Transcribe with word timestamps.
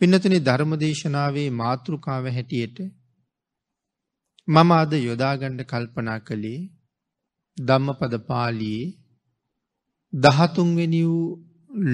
පින්නතුනි 0.00 0.38
ධර්මදේශනාවේ 0.40 1.50
මාතෘකාව 1.52 2.24
හැටියට 2.28 2.76
මම 4.48 4.70
අද 4.72 4.92
යොදාගණ්ඩ 5.00 5.62
කල්පනා 5.64 6.18
කළේ 6.20 6.60
ධම්මපද 7.58 8.14
පාලියේ 8.26 8.94
දහතුන්වෙනි 10.12 11.00
වූ 11.04 11.24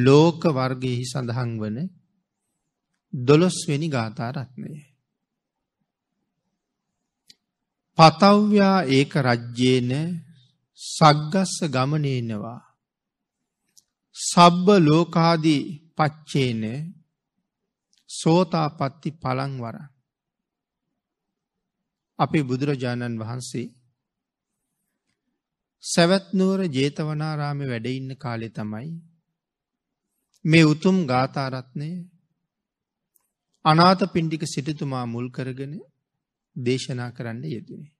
ලෝක 0.02 0.42
වර්ගයෙහි 0.50 1.04
සඳහන් 1.04 1.52
වන 1.58 1.78
දොළොස්වෙනි 3.12 3.88
ගාථාරත්නය. 3.88 4.74
පතව්‍යා 7.98 8.78
ඒක 8.88 9.12
රජ්‍යේන 9.20 9.90
සග්ගස්ස 10.80 11.54
ගමනේනවා. 11.68 12.60
සබ්බ 14.16 14.66
ලෝකාදී 14.80 15.62
පච්චේන 15.96 16.62
සෝතාපත්ති 18.14 19.10
පළංවර. 19.16 19.76
අපේ 22.18 22.42
බුදුරජාණන් 22.42 23.20
වහන්සේ 23.20 23.66
සැවැත්නුවර 25.84 26.60
ජේතවනාරාම 26.68 27.60
වැඩඉන්න 27.64 28.10
කාලෙ 28.16 28.48
තමයි 28.50 28.90
මේ 30.44 30.64
උතුම් 30.64 30.96
ගාථාරත්නය 31.06 31.90
අනාත 33.64 34.00
පින්ඩික 34.12 34.44
සිටතුමා 34.44 35.04
මුල් 35.06 35.26
කරගෙන 35.30 35.74
දේශනා 36.56 37.10
කරන්න 37.10 37.44
යෙදනේ. 37.46 37.94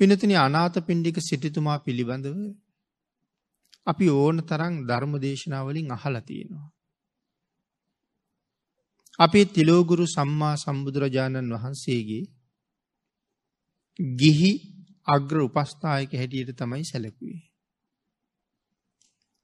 පිනතින 0.00 0.32
අනාත 0.38 0.76
පින්ඩික 0.86 1.18
සිටිතුමා 1.20 1.78
පිළිබඳව 1.78 2.38
අපි 3.86 4.06
ඕන 4.14 4.36
තරං 4.42 4.74
ධර්ම 4.86 5.12
දේශනාවලින් 5.18 5.92
අහල 5.92 6.16
තියෙනවා. 6.20 6.66
අපේ 9.18 9.44
තිලෝගුරු 9.46 10.04
සම්මා 10.06 10.54
සම්බුදුරජාණන් 10.56 11.54
වහන්සේගේ 11.54 12.24
ගිහි 14.16 14.52
අග්‍ර 15.08 15.36
උපස්ථායක 15.40 16.10
හැටියට 16.12 16.56
තමයි 16.56 16.84
සැලකුවේ. 16.84 17.42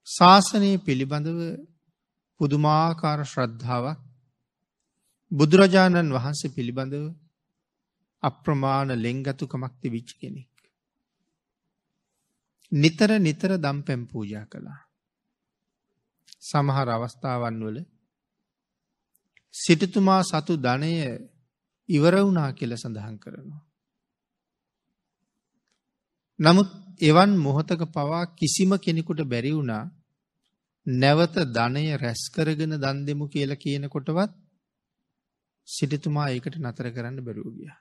ශාසනය 0.09 0.71
පිළිබඳව 0.79 1.41
පුදුමාකාර 2.41 3.21
ශ්‍රද්ධාවක් 3.25 4.01
බුදුරජාණන් 5.33 6.11
වහන්සේ 6.11 6.55
පිළිබඳව 6.57 7.05
අප්‍රමාණ 8.23 8.91
ලෙංගතුකමක්ති 8.97 9.89
විච්ච 9.89 10.11
කෙනෙක්. 10.21 10.51
නිතර 12.73 13.11
නිතර 13.19 13.51
දම් 13.59 13.79
පැම් 13.83 14.03
පූජා 14.07 14.47
කළා. 14.47 14.81
සමහර 16.43 16.89
අවස්ථාවන් 16.89 17.59
වල 17.61 17.79
සිටතුමා 19.63 20.23
සතු 20.23 20.53
ධනය 20.59 20.93
ඉවර 21.89 22.15
වුණා 22.19 22.51
කියල 22.53 22.73
සඳහන් 22.77 23.17
කරනවා. 23.19 23.63
නමුත් 26.39 26.71
එවන් 27.01 27.33
මොහොතක 27.39 27.83
පවා 27.91 28.23
කිසිම 28.33 28.73
කෙනෙකුට 28.79 29.21
බැරි 29.25 29.53
වුණා 29.53 29.85
නැවත 30.87 31.37
ධනය 31.51 31.85
රැස්කරගෙන 31.97 32.75
දන් 32.77 32.99
දෙමු 33.07 33.25
කියල 33.29 33.53
කියනකොටවත් 33.57 34.33
සිටිතුමා 35.69 36.29
ඒකට 36.29 36.57
නතර 36.59 36.87
කරන්න 36.91 37.19
බැරූගිය. 37.21 37.73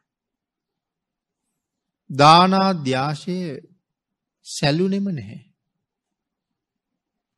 දානාධ්‍යාශය 2.09 3.37
සැලුනෙම 4.45 5.07
නැහැ. 5.09 5.41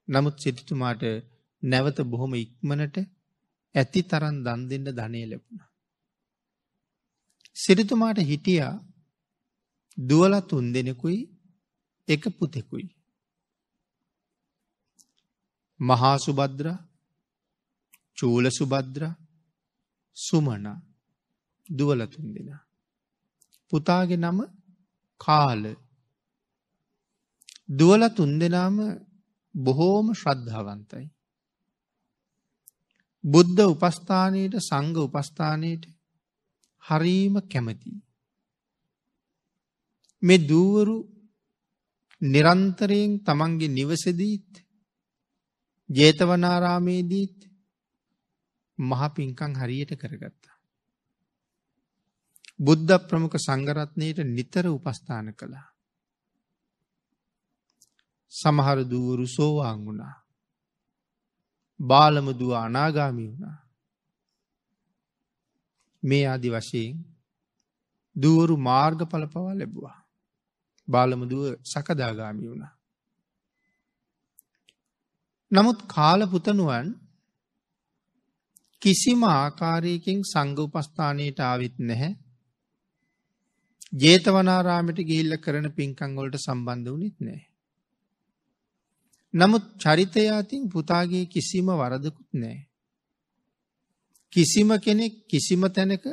නමුත් 0.07 0.35
සිටිතුමාට 0.39 1.03
නැවත 1.63 1.97
බොහොම 2.05 2.33
ඉක්මනට 2.35 2.97
ඇති 3.75 4.01
තරන් 4.03 4.35
දන් 4.45 4.61
දෙන්න 4.69 4.87
ධනය 4.89 5.21
ලැබුණ. 5.25 5.61
සිරිතුමාට 7.57 8.19
හිටියා 8.21 8.75
දුවල 9.97 10.33
තුන් 10.41 10.65
දෙනෙකුයි 10.73 11.19
එක 12.07 12.23
පුතෙකුයි. 12.29 12.87
මහා 15.79 16.17
සුබද්‍ර 16.17 16.67
චූල 18.17 18.45
සුබද්‍ර 18.49 19.03
සුමන 20.17 20.65
දුවල 21.69 22.01
තුන් 22.07 22.27
දෙෙන. 22.33 22.49
පුතාගේ 23.71 24.17
නම 24.17 24.39
කාල 25.21 25.63
දුවල 27.69 28.03
තුන් 28.09 28.31
දෙනාම 28.39 28.77
බොහෝම 29.55 30.07
ශ්‍රද්ධාවන්තයි. 30.13 31.05
බුද්ධ 33.23 33.61
උපස්ථානයට 33.65 34.55
සංඝ 34.59 34.99
උපස්ථානයට 34.99 35.83
හරීම 36.83 37.35
කැමති. 37.43 37.93
මේ 40.23 40.45
දූවරු 40.47 40.97
නිරන්තරයෙන් 42.21 43.11
තමන්ගේ 43.19 43.67
නිවසදීත් 43.69 44.51
ජේතවනාරාමේදීත් 45.89 47.39
මහ 48.79 49.01
පින්කං 49.09 49.53
හරියට 49.55 49.91
කරගත්තා. 49.95 50.57
බුද්ධ 52.59 53.07
ප්‍රමුඛ 53.07 53.37
සංගරත්නයට 53.37 54.19
නිතර 54.27 54.65
උපස්ථාන 54.67 55.33
කළා. 55.33 55.67
සමහර 58.33 58.79
දූවරු 58.85 59.25
සෝවාන් 59.27 59.79
වුණා. 59.85 60.22
බාලමදුව 61.83 62.51
අනාගාමි 62.57 63.25
වුණා. 63.27 63.57
මේ 66.03 66.25
ආදි 66.25 66.49
වශයෙන් 66.49 66.97
දුවරු 68.15 68.55
මාර්ග 68.59 68.99
පලපවා 69.05 69.53
ලැබවා. 69.53 69.97
බාලමදුව 70.87 71.43
සකදාගාමි 71.63 72.49
වුණා. 72.49 72.73
නමුත් 75.51 75.79
කාලපුතනුවන් 75.87 76.87
කිසිම 78.81 79.21
ආකාරයකින් 79.29 80.19
සංග 80.23 80.57
උපස්ථානයට 80.59 81.39
ආවිත් 81.41 81.75
නැහැ. 81.81 82.11
ජේතවනාරාමට 83.93 84.99
ගිහිල්ල 85.01 85.33
කරන 85.37 85.67
පින්කංගොලට 85.71 86.37
සම්බන්ධ 86.37 86.93
වනිත් 86.93 87.17
නෑ. 87.19 87.41
නමුත් 89.33 89.63
චරිතය 89.77 90.23
අතින් 90.31 90.63
පුතාගේ 90.69 91.25
කිසිම 91.25 91.67
වරදකුත් 91.73 92.29
නෑ. 92.33 92.59
කිසිම 94.33 94.69
කෙනෙක් 94.79 95.13
කිසිම 95.27 95.63
තැනක 95.69 96.05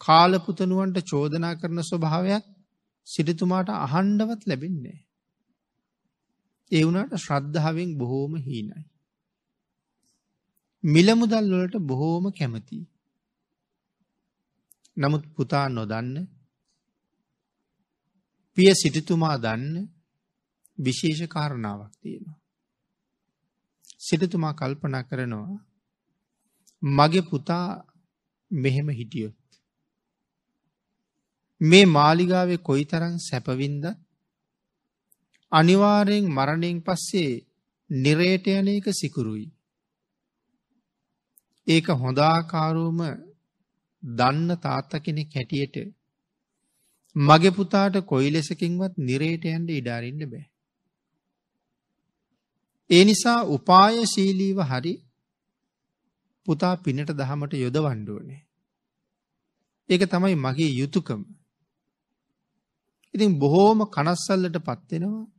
කාලපුතනුවන්ට 0.00 0.98
චෝදනා 1.04 1.54
කරන 1.54 1.78
ස්වභාවයක් 1.82 2.44
සිටිතුමාට 3.06 3.68
අහන්ඩවත් 3.76 4.42
ලැබෙන්නේ. 4.46 4.98
ඒ 6.72 6.82
වුණට 6.84 7.14
ශ්‍රද්ධාවෙන් 7.16 7.90
බොහෝම 7.98 8.34
හීනයි. 8.36 8.82
මිලමුදල් 10.84 11.50
වලට 11.52 11.76
බොහෝම 11.82 12.24
කැමති. 12.32 12.78
නමුත් 14.96 15.24
පුතා 15.34 15.66
නොදන්න 15.68 16.16
පිය 18.56 18.72
සිටිතුමා 18.74 19.36
දන්න 19.38 19.76
විශේෂ 20.82 21.20
කාරණාවක් 21.26 21.92
තියෙනවා. 22.00 22.38
සිටතුමා 23.98 24.54
කල්පනා 24.54 25.02
කරනවා 25.02 25.60
මගේ 26.82 27.22
පුතා 27.22 27.66
මෙහෙම 28.50 28.88
හිටියොත්. 28.90 29.38
මේ 31.60 31.86
මාලිගාවේ 31.88 32.60
කොයි 32.60 32.84
තරන් 32.84 33.16
සැපවින්ද 33.20 33.84
අනිවාරයෙන් 35.52 36.26
මරණයෙන් 36.28 36.78
පස්සේ 36.80 37.32
නිරේට 37.90 38.46
යන 38.48 38.68
එක 38.68 38.86
සිකුරුයි. 38.92 39.48
ඒක 41.66 41.86
හොඳාකාරූම 41.96 43.00
දන්න 44.02 44.50
තාත්ත 44.58 44.92
කෙනෙක් 45.00 45.34
හැටියට 45.34 45.76
මගේ 47.16 47.50
පුතාට 47.50 47.96
කොයි 48.04 48.30
ලෙසකින්වත් 48.30 48.94
නිරේට 49.00 49.44
යන්ට 49.46 49.70
ඉඩාරින්න 49.70 50.24
බෑ. 50.24 50.44
ඒ 52.92 53.04
නිසා 53.04 53.40
උපායශීලීව 53.48 54.58
හරි 54.62 54.94
පුතා 56.46 56.74
පිනට 56.76 57.12
දහමට 57.12 57.54
යොද 57.54 57.76
වණ්ඩුවනේ. 57.76 58.40
ඒක 59.88 60.02
තමයි 60.06 60.36
මගේ 60.36 60.72
යුතුකම. 60.72 61.22
ඉතින් 63.14 63.38
බොහෝම 63.38 63.80
කනස්සල්ලට 63.86 64.58
පත්වෙනවා 64.60 65.30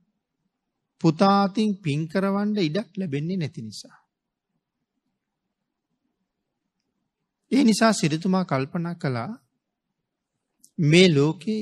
පුතාතින් 1.01 1.71
පින්කරවන්ඩ 1.77 2.57
ඉඩක් 2.59 2.89
ලැබෙන්නේ 2.97 3.37
නැති 3.37 3.61
නිසා. 3.61 3.97
ඒ 7.51 7.63
නිසා 7.63 7.93
සිරිතුමා 7.93 8.45
කල්පනා 8.45 8.95
කළා 8.95 9.31
මේ 10.79 11.07
ලෝකේ 11.09 11.61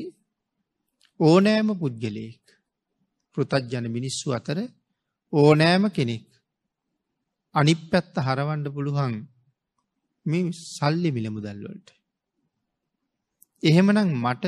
ඕනෑම 1.19 1.69
පුද්ගලයෙක් 1.79 2.45
පෘතජ්ජන 3.37 3.87
මිනිස්සු 3.91 4.27
අතර 4.31 4.59
ඕනෑම 5.33 5.83
කෙනෙක් 5.89 6.25
අනිත් 7.55 7.81
පැත්ත 7.89 8.15
හරවන්න 8.17 8.65
පුළුවන් 8.67 9.13
මේ 10.25 10.51
සල්ලි 10.51 11.09
මිල 11.11 11.27
මුදල් 11.29 11.59
වලට. 11.63 11.89
එහෙමනම් 13.63 14.11
මට 14.17 14.43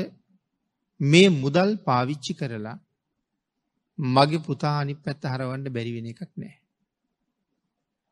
මේ 1.00 1.28
මුදල් 1.34 1.70
පාවිච්චි 1.78 2.32
කරලා 2.34 2.78
මගේ 3.98 4.38
පුතා 4.38 4.76
අනිත් 4.78 5.00
පැත්ත 5.02 5.22
හරවන්න 5.24 5.66
බැරි 5.68 5.92
වෙන 5.92 6.06
එකක් 6.06 6.32
නෑ. 6.36 6.54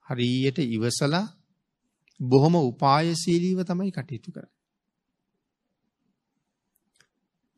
හරියට 0.07 0.59
ඉවසලා 0.67 1.27
බොහොම 2.21 2.55
උපායශීලීව 2.63 3.61
තමයි 3.63 3.91
කටයුතු 3.91 4.31
කරන්නේ. 4.31 4.59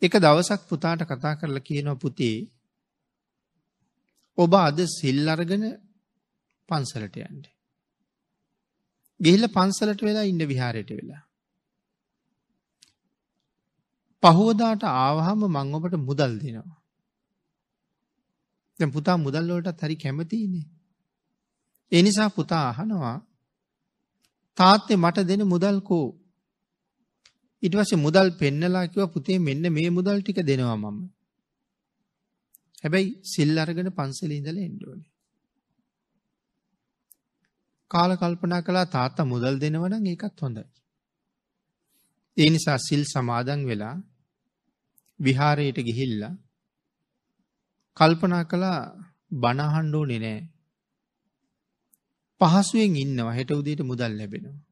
එක 0.03 0.15
දවසක් 0.17 0.61
පුතාට 0.69 1.03
කතා 1.03 1.35
කරලා 1.35 1.61
කියනවා 1.61 1.97
පුතේ 1.97 2.37
ඔබ 4.39 4.55
අද 4.57 4.79
සිල් 4.89 5.29
අරගෙන 5.29 5.65
පන්සලට 6.69 7.17
යන්න. 7.19 7.43
ගිහිල්ලා 9.21 9.49
පන්සලට 9.49 10.01
වෙලා 10.03 10.25
ඉන්න 10.25 10.43
විහාරයට 10.45 10.91
වෙලා. 10.91 11.23
පහුවදාට 14.23 14.83
ආවහම 14.85 15.45
මං 15.49 15.75
ඔබට 15.75 15.95
මුදල් 16.01 16.33
දෙනවා. 16.39 16.81
දැන් 18.81 18.91
පුතා 18.91 19.17
මුදල් 19.17 19.47
වලටත් 19.51 19.81
හරි 19.81 19.97
කැමතිනේ. 19.97 20.67
ඒ 21.93 22.03
නිසා 22.03 22.31
පුතා 22.31 22.65
අහනවා 22.69 23.17
තාත්තේ 24.59 24.97
මට 24.97 25.27
දෙන 25.29 25.43
මුදල් 25.47 25.79
කෝ? 25.81 26.07
ඊට 27.63 27.75
පස්සේ 27.75 27.97
මුදල් 27.97 28.29
පෙන්නලා 28.33 28.87
කිව්වා 28.87 29.07
පුතේ 29.07 29.39
මෙන්න 29.39 29.65
මේ 29.73 29.91
මුදල් 29.91 30.19
ටික 30.21 30.41
දෙනවා 30.43 30.77
මම. 30.77 30.99
හැබැයි 32.85 33.11
සිල් 33.25 33.59
අරගෙන 33.59 33.91
පන්සලේ 33.93 34.39
ඉඳලා 34.39 34.65
එන්න 34.65 34.79
ඕනේ. 34.87 35.11
කාල 37.91 38.13
කල්පනා 38.17 38.63
කළා 38.63 38.87
තාත්තා 38.87 39.25
මුදල් 39.25 39.57
දෙනවා 39.61 39.91
නම් 39.91 40.07
ඒකත් 40.07 40.39
හොඳයි. 40.41 40.65
ඒ 42.37 42.49
නිසා 42.51 42.79
සිල් 42.79 43.03
සමාදන් 43.05 43.63
වෙලා 43.67 43.97
විහාරයට 45.21 45.79
ගිහිල්ලා 45.81 46.35
කල්පනා 47.97 48.45
කළා 48.45 48.81
බණ 49.33 49.61
අහන්න 49.61 49.95
ඕනේ 49.95 50.21
නෑ. 50.21 50.41
පහසුවෙන් 52.41 52.97
ඉන්නවා 52.97 53.37
හෙට 53.39 53.51
උදේට 53.53 53.83
මුදල් 53.83 54.13
ලැබෙනවා. 54.19 54.63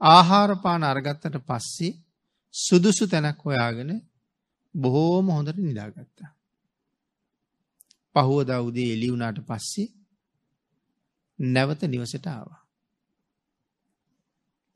ආහාර 0.00 0.50
පාන 0.56 0.82
අරගත්තට 0.84 1.36
පස්සේ 1.40 1.92
සුදුසු 2.54 3.04
තැනක් 3.06 3.40
හොයාගෙන 3.42 3.90
බොහෝම 4.74 5.26
හොඳට 5.28 5.58
නිදාගත්තා. 5.58 6.30
පහුවදා 8.14 8.60
උදේ 8.60 8.88
එළි 8.92 9.08
වුණාට 9.10 9.38
පස්සේ 9.42 9.88
නැවත 11.38 11.82
නිවසට 11.84 12.26
ආවා. 12.26 12.60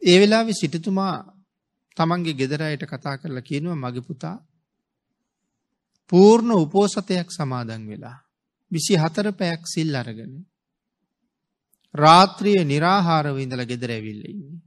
ඒ 0.03 0.19
වෙලාවේ 0.21 0.61
සිටුතුමා 0.61 1.15
තමන්ගේ 1.97 2.35
ගෙදර 2.35 2.63
අයට 2.63 2.85
කතා 2.85 3.17
කරලා 3.19 3.43
කියනවා 3.43 3.83
මගේ 3.83 4.03
පුතා 4.03 4.37
පූර්ණ 6.13 6.51
උපෝසතයක් 6.55 7.29
සමාදන් 7.31 7.83
වෙලා 7.87 8.19
විසි 8.71 8.95
හතර 8.95 9.27
පැයක් 9.33 9.63
සිල් 9.67 9.95
අරගෙන 9.95 10.35
රාත්‍රිය 11.95 12.61
නිරාහාරව 12.65 13.37
ඉඳලා 13.39 13.65
ගෙදර 13.65 13.91
ඇවිල්ල 13.91 14.23
ඉන්නේ. 14.27 14.61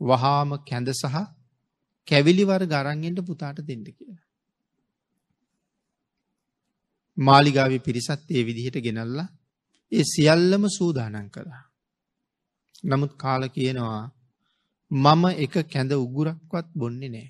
වහාම 0.00 0.50
කැඳ 0.64 0.88
සහ 0.92 1.16
කැවිලිවර 2.08 2.62
ගරන්ගෙන්ට 2.66 3.20
පුතාට 3.22 3.58
දෙන්න 3.62 3.84
කියලා. 3.88 4.25
මාලිගාවේ 7.18 7.78
පිරිසත් 7.78 8.30
ඒ 8.30 8.42
විදිහට 8.44 8.78
ගෙනල්ලා 8.78 9.28
ඒ 9.92 10.04
සියල්ලම 10.04 10.64
සූදානන් 10.68 11.30
කළා. 11.30 11.64
නමුත් 12.84 13.12
කාල 13.14 13.42
කියනවා 13.48 14.04
මම 14.90 15.24
එක 15.36 15.54
කැඳ 15.64 15.92
උගුරක්වත් 15.94 16.66
බොන්නේ 16.74 17.08
නෑ. 17.08 17.28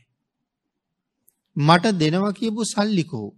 මට 1.56 1.84
දෙනවා 1.94 2.32
කියපු 2.32 2.62
සල්ලිකෝ. 2.64 3.28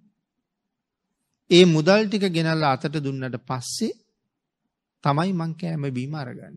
ඒ 1.50 1.64
මුදල් 1.66 2.02
ටික 2.06 2.24
ගෙනල්ල 2.28 2.64
අතට 2.64 2.94
දුන්නට 2.96 3.36
පස්සේ 3.40 3.98
තමයි 5.04 5.32
මං 5.32 5.52
කෑම 5.54 5.84
බීම 5.90 6.14
අරගන්න. 6.14 6.56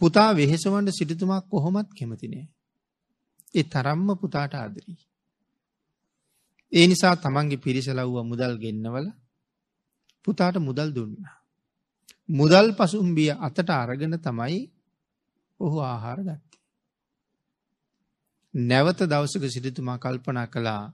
පුතා 0.00 0.30
වෙහෙසවන්ට 0.32 0.90
සිටිතුමක් 0.90 1.44
කොහොමත් 1.50 1.90
කැමතිනේ. 1.92 2.46
ඒ 3.54 3.64
තරම්ම 3.64 4.08
පුතාට 4.16 4.54
ආදරී. 4.54 4.98
ඒ 6.72 6.86
නිසා 6.86 7.14
තමන්ගේ 7.16 7.58
පිරිසලව්ව 7.58 8.16
මුදල් 8.24 8.54
ගෙන්නවල 8.56 9.06
පුතාට 10.24 10.56
මුදල් 10.58 10.90
දුන්න. 10.90 11.14
මුදල් 12.28 12.66
පසුම්බිය 12.72 13.30
අතට 13.38 13.70
අරගෙන 13.72 14.14
තමයි 14.18 14.60
ඔහු 15.60 15.78
ආහාර 15.82 16.20
ගත්තේ. 16.20 16.60
නැවත 18.54 19.00
දවසක 19.02 19.44
සිටිතුමා 19.46 19.98
කල්පනා 19.98 20.46
කළා 20.46 20.84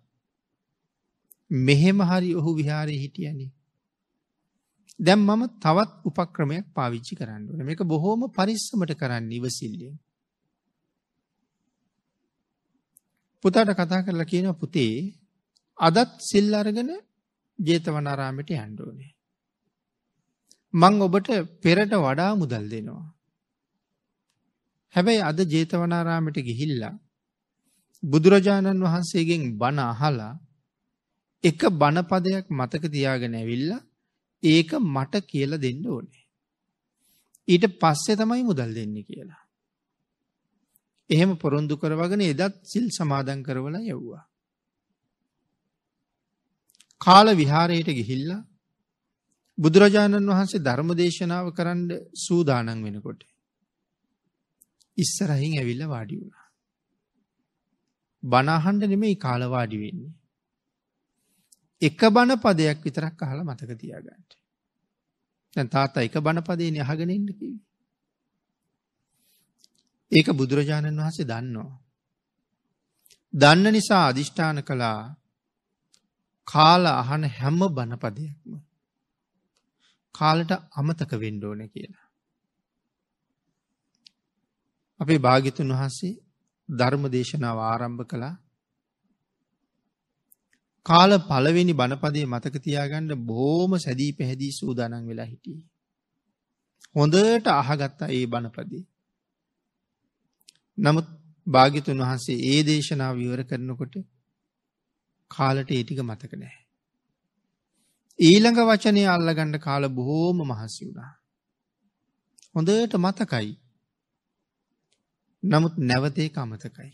මෙහෙම 1.51 1.99
හරි 2.03 2.31
ඔහු 2.35 2.51
විහාරය 2.55 2.95
හිටියනි. 2.95 3.47
දැම් 5.01 5.21
මම 5.21 5.43
තවත් 5.59 5.91
උපක්‍රමයක් 6.05 6.67
පාවිච්චි 6.73 7.15
කරන්න 7.15 7.43
ඕන 7.49 7.61
මේක 7.63 7.81
බොහෝම 7.85 8.21
පරිස්සමට 8.31 8.95
කරන්න 8.95 9.33
ඉවසිල්ලෙන්. 9.33 9.97
පුතාට 13.45 13.71
කතා 13.73 14.03
කරලා 14.03 14.25
කියන 14.25 14.49
පුතේ 14.55 15.24
අදත් 15.79 16.11
සිල් 16.21 16.55
අරගෙන 16.55 16.91
ජේතවනාරාමට 17.59 18.51
යන්ඩෝනේ. 18.53 19.13
මං 20.75 20.95
ඔබට 21.01 21.29
පෙරට 21.61 21.93
වඩා 21.97 22.33
මුදල් 22.35 22.67
දෙනවා. 22.69 23.07
හැබැයි 24.95 25.23
අද 25.23 25.39
ජේතවනාරාමට 25.47 26.39
ගිහිල්ලා 26.41 26.95
බුදුරජාණන් 28.03 28.85
වහන්සේගෙන් 28.85 29.43
බණ 29.59 29.81
අහලා 29.85 30.35
එක 31.45 31.61
බණපදයක් 31.73 32.47
මතක 32.51 32.85
තියාගෙන 32.89 33.35
ඇවිල්ලා 33.35 33.87
ඒක 34.43 34.71
මට 34.87 35.15
කියලා 35.23 35.59
දෙන්න 35.59 35.87
ඕනේ. 35.87 36.25
ඊට 37.49 37.65
පස්සේ 37.81 38.17
තමයි 38.17 38.43
මුදල් 38.43 38.71
දෙන්න 38.73 38.95
කියලා. 39.03 39.43
එහෙම 41.11 41.33
පොරොන්දු 41.37 41.75
කරවගෙන 41.77 42.23
එදත් 42.23 42.55
සිල් 42.63 42.87
සමාදන් 42.91 43.43
කරවල 43.43 43.77
යව්වා. 43.87 44.25
කාල 47.01 47.29
විහාරයට 47.35 47.89
ගිහිල්ලා 47.91 48.43
බුදුරජාණන් 49.59 50.31
වහන්සේ 50.31 50.61
ධර්ම 50.61 50.91
දේශනාව 50.95 51.47
කරන්න 51.53 51.91
සූදානන් 52.17 52.83
වෙනකොට. 52.83 53.21
ඉස්සරහින් 54.99 55.55
ඇවිල්ල 55.55 55.85
වාඩි 55.87 56.17
වුණා. 56.17 56.47
බනාහන්ඩ 58.23 58.83
නෙමෙයි 58.85 59.17
කාලවාඩි 59.17 59.79
වෙන්නේ. 59.79 60.15
එක 61.83 62.01
බණ 62.09 62.39
පදයක් 62.39 62.79
විතරක් 62.83 63.23
අහල 63.23 63.41
මතක 63.43 63.71
තියාගන්නට. 63.77 64.31
දැන් 65.57 65.69
තාත්තා 65.69 66.03
එක 66.03 66.17
බණ 66.17 66.43
පදේන 66.43 66.81
අහගෙන 66.81 67.11
ඉන්න 67.11 67.29
කිව්වේ. 67.31 67.65
ඒක 70.13 70.29
බුදුරජාණන් 70.33 70.99
වහන්සේ 70.99 71.25
දන්නවා. 71.25 71.73
දන්න 73.35 73.73
නිසා 73.73 74.07
අදිෂ්ඨාන 74.07 74.59
කළා 74.63 75.01
කාල 76.49 76.85
අහන 76.93 77.23
හැම 77.31 77.61
බණපදයක්ම 77.71 78.55
කාලට 80.15 80.53
අමතක 80.73 81.13
වෙන්න 81.17 81.43
ඕන 81.43 81.63
කියලා. 81.69 82.07
අපේ 85.01 85.19
භාගිතුන් 85.19 85.73
වහන්සේ 85.73 86.15
ධර්ම 86.69 87.05
දේශනාව 87.09 87.59
ආරම්භ 87.63 88.05
කළා 88.07 88.35
කාල 90.87 91.11
පළවෙනි 91.23 91.73
බණපදේ 91.73 92.27
මතක 92.27 92.55
තියාගන්න 92.59 93.13
බොහොම 93.25 93.73
සැදී 93.79 94.13
පැහැදී 94.13 94.53
සූදානම් 94.53 95.05
වෙලා 95.07 95.25
හිටියේ. 95.25 95.65
හොඳට 96.95 97.47
අහගත්තා 97.53 98.09
ඒ 98.09 98.27
බණපදේ. 98.27 98.83
නමුත් 100.79 101.07
භාග්‍යතුන් 101.47 101.99
වහන්සේ 101.99 102.43
ඒ 102.45 102.61
දේශනාව 102.63 103.15
විවර 103.17 103.41
කරනකොට 103.45 103.95
කාලට 105.31 105.71
ඒ 105.71 105.83
ටික 105.83 106.01
මතක 106.03 106.33
නැහැ. 106.33 106.65
ඊළඟ 108.19 108.57
වචනය 108.57 109.05
අල්ලගන්න 109.07 109.59
කාල 109.59 109.89
බොහෝම 109.89 110.39
මහසි 110.43 110.87
වුණා. 110.87 111.13
හොඳට 112.55 112.95
මතකයි. 112.95 113.61
නමුත් 115.45 115.79
නැවතේ 115.79 116.31
අමතකයි. 116.37 116.93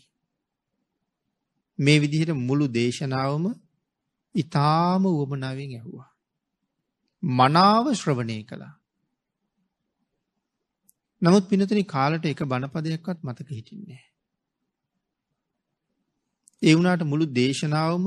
මේ 1.79 1.99
විදිහට 1.99 2.33
මුළු 2.39 2.67
දේශනාවම 2.73 3.45
ඉතාම 4.35 5.03
වුවමනාවෙන් 5.03 5.73
ඇහුවා. 5.75 6.09
මනාව 7.23 7.93
ශ්‍රවණය 7.93 8.43
කළා. 8.43 8.75
නමුත් 11.21 11.49
පිනතනි 11.49 11.83
කාලට 11.83 12.25
එක 12.25 12.43
බණපදයක්වත් 12.43 13.19
මතක 13.23 13.49
හිටින්නේ. 13.49 14.10
ඒ 16.61 16.73
වුණාට 16.75 17.03
මුළු 17.03 17.25
දේශනාවම 17.31 18.05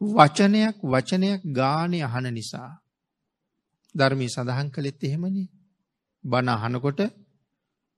වචනයක් 0.00 0.76
වචනයක් 0.84 1.40
ගානේ 1.52 2.04
අහන 2.04 2.26
නිසා 2.30 2.70
ධර්මී 3.94 4.28
සඳහන් 4.28 4.68
කළෙත් 4.70 5.00
එහෙමනි 5.02 5.44
බණ 6.24 6.48
අහනකොට 6.56 7.00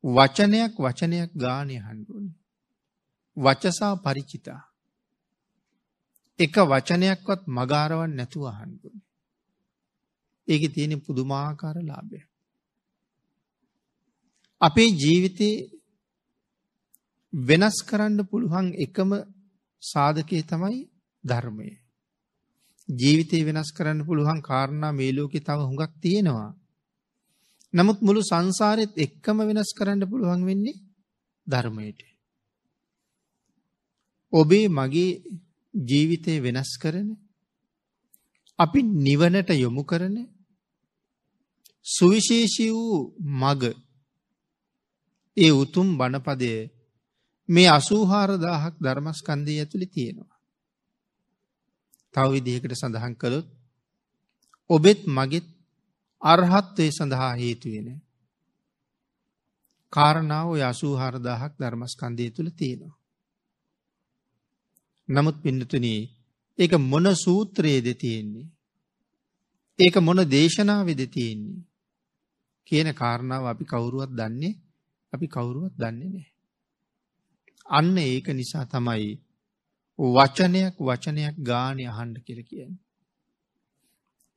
වචනයක් 0.05 0.73
වචනයක් 0.77 1.31
ගානය 1.35 1.77
හන්ඩුවනි. 1.79 2.33
වචසා 3.37 3.95
පරිචිතා. 3.97 4.63
එක 6.39 6.55
වචනයක්වත් 6.65 7.41
මගාරවන් 7.49 8.11
නැතුව 8.11 8.45
හන්ඩුවනි. 8.51 9.03
ඒක 10.49 10.63
තියෙන 10.75 11.01
පුදුමාකාර 11.01 11.77
ලාභය. 11.83 12.21
අපේ 14.61 14.91
ජීවිතේ 14.93 15.57
වෙනස් 17.33 17.77
කරන්න 17.83 18.21
පුළුවන් 18.25 18.67
එකම 18.77 19.11
සාධකය 19.83 20.43
තමයි 20.43 20.81
ධර්මය. 21.25 21.69
ජීවිතය 22.89 23.39
වෙනස් 23.45 23.71
කරන්න 23.73 24.07
පුළුවන් 24.07 24.41
කාරණා 24.41 24.93
මේ 24.93 25.13
ලෝකෙ 25.13 25.41
තව 25.41 25.59
හුඟක් 25.61 25.93
තියෙනවා. 26.01 26.51
නමුත් 27.75 27.99
මුළු 28.01 28.21
සංසාරෙත් 28.23 28.93
එක්කම 28.97 29.39
වෙනස් 29.41 29.71
කරන්න 29.73 30.09
පුළුවන් 30.11 30.43
වෙන්නේ 30.45 30.81
ධර්මයට. 31.47 32.01
ඔබේ 34.33 34.67
මගේ 34.69 35.21
ජීවිතය 35.75 36.33
වෙනස් 36.41 36.71
කරන 36.77 37.09
අපි 38.59 38.81
නිවනට 38.99 39.51
යොමු 39.57 39.83
කරන 39.85 40.17
සුවිශේෂී 41.87 42.71
වූ 42.71 42.99
මග 43.41 43.63
ඒ 45.37 45.53
උතුම් 45.53 45.89
බණපදය 45.99 46.51
මේ 47.49 47.69
අසූහාර 47.69 48.31
දාහක් 48.39 48.75
ධර්මස්කන්දය 48.79 49.53
ඇතුළි 49.59 49.87
තියෙනවා. 49.89 50.39
තව 52.15 52.27
විදිහකට 52.33 52.75
සඳහන් 52.75 53.15
කළොත් 53.15 53.49
ඔබෙත් 54.71 55.01
මගෙත් 55.09 55.47
අර්හත්වය 56.23 56.87
සඳහා 56.91 57.33
හේතුවෙන. 57.35 57.89
කාරණාව 59.93 60.47
ඔය 60.49 60.63
අසූහාරදාහක් 60.63 61.53
ධර්මස්කන්දය 61.61 62.31
තුළ 62.31 62.51
තියෙනවා. 62.51 62.97
නමුත් 65.09 65.37
පින්නතුනී 65.43 66.03
ඒක 66.59 66.73
මොන 66.83 67.07
සූත්‍රයේද 67.17 67.89
තියෙන්නේ. 67.95 68.49
ඒක 69.79 69.97
මොන 69.99 70.21
දේශනාවෙද 70.27 71.01
තියෙන්නේ. 71.07 71.67
කියන 72.67 72.89
කාරණාව 72.93 73.45
අපි 73.47 73.65
කවුරුවත් 73.65 74.11
දන්නේ 74.11 74.59
අපි 75.13 75.27
කවුරුවත් 75.27 75.75
දන්නේ 75.75 76.11
නෑ. 76.11 76.29
අන්න 77.69 77.97
ඒක 77.99 78.27
නිසා 78.31 78.65
තමයි 78.65 79.11
වචනයක් 79.99 80.75
වචනයක් 80.81 81.37
ගානය 81.43 81.85
අහන්ඩ 81.87 82.17
කියල 82.25 82.41
කියන්න. 82.43 82.73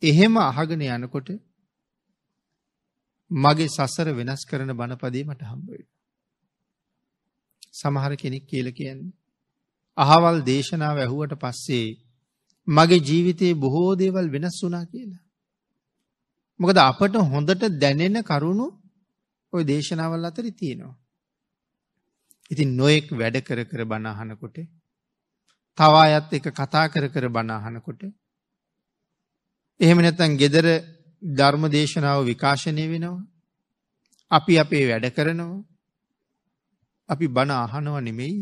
එහෙම 0.03 0.38
අහගෙන 0.39 0.81
යනකොට 0.81 1.29
මගේ 3.31 3.69
සසර 3.69 4.07
වෙනස් 4.11 4.41
කරන 4.45 4.71
බණපදේ 4.73 5.23
මට 5.23 5.41
හම්බයි. 5.43 5.83
සමහර 7.71 8.13
කෙනෙක් 8.15 8.45
කියල 8.45 8.67
කියන්නේ. 8.71 9.13
අහවල් 9.97 10.38
දේශනාව 10.43 10.97
ඇහුවට 10.97 11.33
පස්සේ 11.35 11.88
මගේ 12.67 13.00
ජීවිතයේ 13.00 13.53
බොහෝ 13.55 13.91
දේවල් 13.95 14.27
වෙනස් 14.29 14.57
වුනා 14.63 14.85
කියලා. 14.85 15.23
මොකද 16.59 16.77
අපට 16.79 17.15
හොඳට 17.29 17.63
දැනෙන 17.79 18.17
කරුණු 18.23 18.67
ඔය 19.53 19.63
දේශනාවල් 19.63 20.25
අතරි 20.25 20.51
තියෙනවා. 20.51 21.00
ඉතින් 22.51 22.75
නොයෙක් 22.75 23.08
වැඩ 23.13 23.38
කර 23.41 23.60
කර 23.63 23.81
බණහනකොට 23.86 24.58
තවායත් 25.77 26.34
එක 26.34 26.48
කතා 26.51 26.86
කර 26.88 27.05
කර 27.08 27.25
බණහනකොට 27.29 28.01
එහෙම 29.79 30.00
නැත්තන් 30.00 30.38
ගෙදර 30.38 30.67
ධර්ම 31.22 31.63
දේශනාව 31.70 32.20
විකාශනය 32.25 32.86
වෙනවා. 32.88 33.20
අපි 34.31 34.53
අපේ 34.60 34.86
වැඩ 34.88 35.08
කරනවා. 35.10 35.63
අපි 37.10 37.25
බණ 37.27 37.51
අහනව 37.58 37.96
නෙමෙයි. 38.00 38.36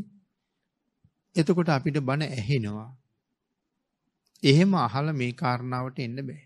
එතකොට 1.35 1.69
අපිට 1.69 1.97
බණ 1.99 2.31
ඇහෙනවා. 2.31 2.89
එහෙම 4.43 4.73
අහල 4.77 5.07
මේ 5.13 5.33
කාරණාවට 5.33 5.99
එන්න 5.99 6.19
බෑ. 6.21 6.43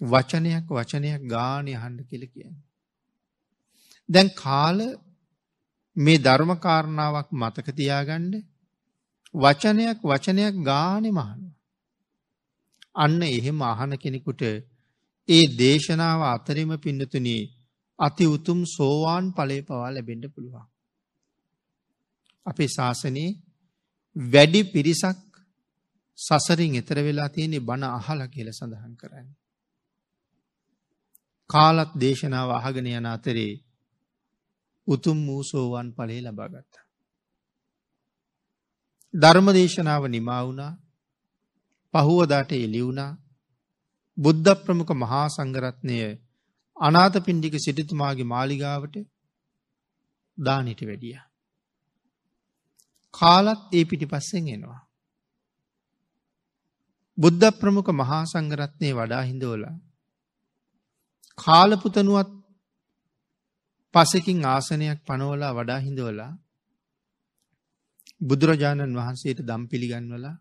වචනයක් 0.00 0.66
වචනයක් 0.70 1.22
ගානය 1.26 1.72
අහන්ඩ 1.74 2.00
කියල 2.08 2.24
කියන්න. 2.26 2.56
දැන් 4.08 4.28
කාල 4.36 4.78
මේ 5.98 6.18
ධර්මකාරණාවක් 6.18 7.28
මතක 7.32 7.66
තියාගණ්ඩ 7.72 8.34
වචනයක් 9.34 9.98
වචනයක් 10.02 10.54
ගානෙ 10.62 11.10
මහනවා. 11.10 11.54
අන්න 12.94 13.22
එහෙම 13.28 13.58
අහන 13.62 13.92
කෙනෙකුට 13.96 14.42
ඒ 15.28 15.44
දේශනාව 15.58 16.20
අතරම 16.26 16.70
පින්නතුනී 16.76 17.42
අති 17.98 18.24
උතුම් 18.26 18.60
සෝවාන් 18.66 19.24
ඵලය 19.32 19.58
පවා 19.62 19.88
ලැබෙන්න 19.88 20.24
පුළුවන්. 20.30 20.66
අපේ 22.46 22.68
ශාසනයේ 22.68 23.38
වැඩි 24.16 24.60
පිරිසක් 24.64 25.18
සසරින් 26.18 26.74
එතර 26.74 26.98
වෙලා 26.98 27.28
තියෙන්නේ 27.28 27.60
බණ 27.60 27.84
අහලා 27.90 28.28
කියලා 28.28 28.52
සඳහන් 28.52 28.94
කරන්නේ. 28.96 29.36
කාලත් 31.50 31.92
දේශනාව 31.96 32.50
අහගෙන 32.50 32.88
යන 32.90 33.06
අතරේ 33.06 33.52
උතුම් 34.88 35.18
වූ 35.26 35.42
සෝවන් 35.42 35.88
ඵලය 35.92 36.18
ලබා 36.20 36.48
ගත්තා. 36.48 36.84
ධර්ම 39.14 39.48
දේශනාව 39.52 40.02
නිමා 40.06 40.42
වුණා 40.44 40.72
පහුවදාට 41.94 42.50
එළි 42.56 42.80
වුණා 42.82 43.12
බුද්ධ 44.18 44.56
ප්‍රමුඛ 44.64 44.94
මහා 44.94 45.26
සංඝරත්නය 45.28 45.98
අනාථ 46.76 47.18
පින්ඩික 47.18 47.54
සිටුතුමාගේ 47.58 48.24
මාලිගාවට 48.24 48.96
දානට 50.38 50.80
වැඩිය. 50.82 51.16
කාලත් 53.14 53.62
ඒ 53.72 53.84
පිටි 53.84 54.06
පස්සෙන් 54.06 54.48
එනවා. 54.48 54.80
බුද්ධ 57.18 57.50
ප්‍රමුඛ 57.60 57.92
මහා 57.92 58.22
සංඝරත්නය 58.24 58.90
වඩා 58.92 59.22
හිඳෝල 59.22 59.62
කාලපුතනුවත් 61.38 62.37
පසකින් 63.98 64.44
ආසනයක් 64.44 65.00
පනවලා 65.06 65.52
වඩා 65.52 65.78
හිඳවලා 65.78 66.32
බුදුරජාණන් 68.20 68.96
වහන්සේට 68.96 69.40
දම් 69.40 69.62
පිළිගන්වලා 69.66 70.36